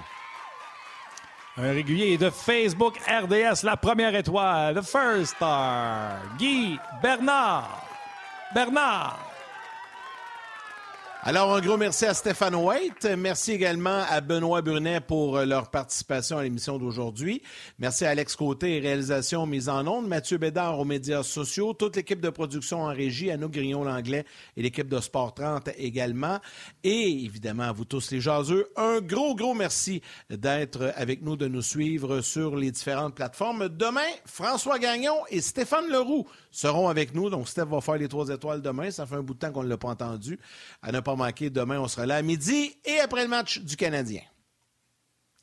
[1.56, 7.86] Un régulier de Facebook RDS, la première étoile, de First Star, Guy Bernard.
[8.56, 9.33] Bernard.
[11.26, 13.08] Alors, un gros merci à Stéphane White.
[13.18, 17.42] Merci également à Benoît Brunet pour euh, leur participation à l'émission d'aujourd'hui.
[17.80, 20.06] Merci à Alex Côté, réalisation mise en onde.
[20.06, 21.72] Mathieu Bédard aux médias sociaux.
[21.72, 24.26] Toute l'équipe de production en régie, Anno Grignon-Langlais
[24.58, 26.42] et l'équipe de Sport 30 également.
[26.84, 31.48] Et évidemment, à vous tous les jaseux, un gros, gros merci d'être avec nous, de
[31.48, 33.70] nous suivre sur les différentes plateformes.
[33.70, 37.30] Demain, François Gagnon et Stéphane Leroux seront avec nous.
[37.30, 38.90] Donc, Steph va faire les trois étoiles demain.
[38.92, 40.40] Ça fait un bout de temps qu'on ne l'a pas entendu.
[40.82, 43.76] À ne pas manquer, demain, on sera là à midi et après le match du
[43.76, 44.22] Canadien.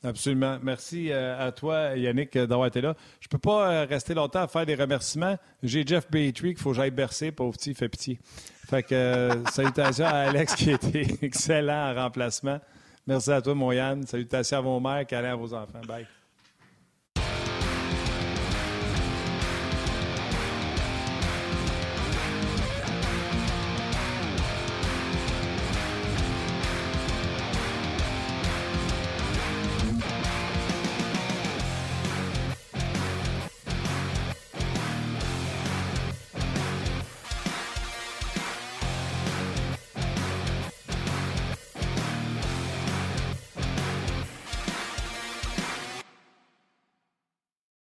[0.03, 0.57] Absolument.
[0.63, 2.95] Merci à toi, Yannick, d'avoir été là.
[3.19, 5.37] Je ne peux pas rester longtemps à faire des remerciements.
[5.61, 7.31] J'ai Jeff Beatry qu'il faut que j'aille bercer.
[7.31, 8.19] Pauvre petit, fait pitié.
[8.67, 12.59] Fait que salutations à Alex qui été excellent en remplacement.
[13.05, 14.05] Merci à toi, mon Yann.
[14.07, 15.81] Salutations à vos mères, câlins à vos enfants.
[15.87, 16.07] Bye.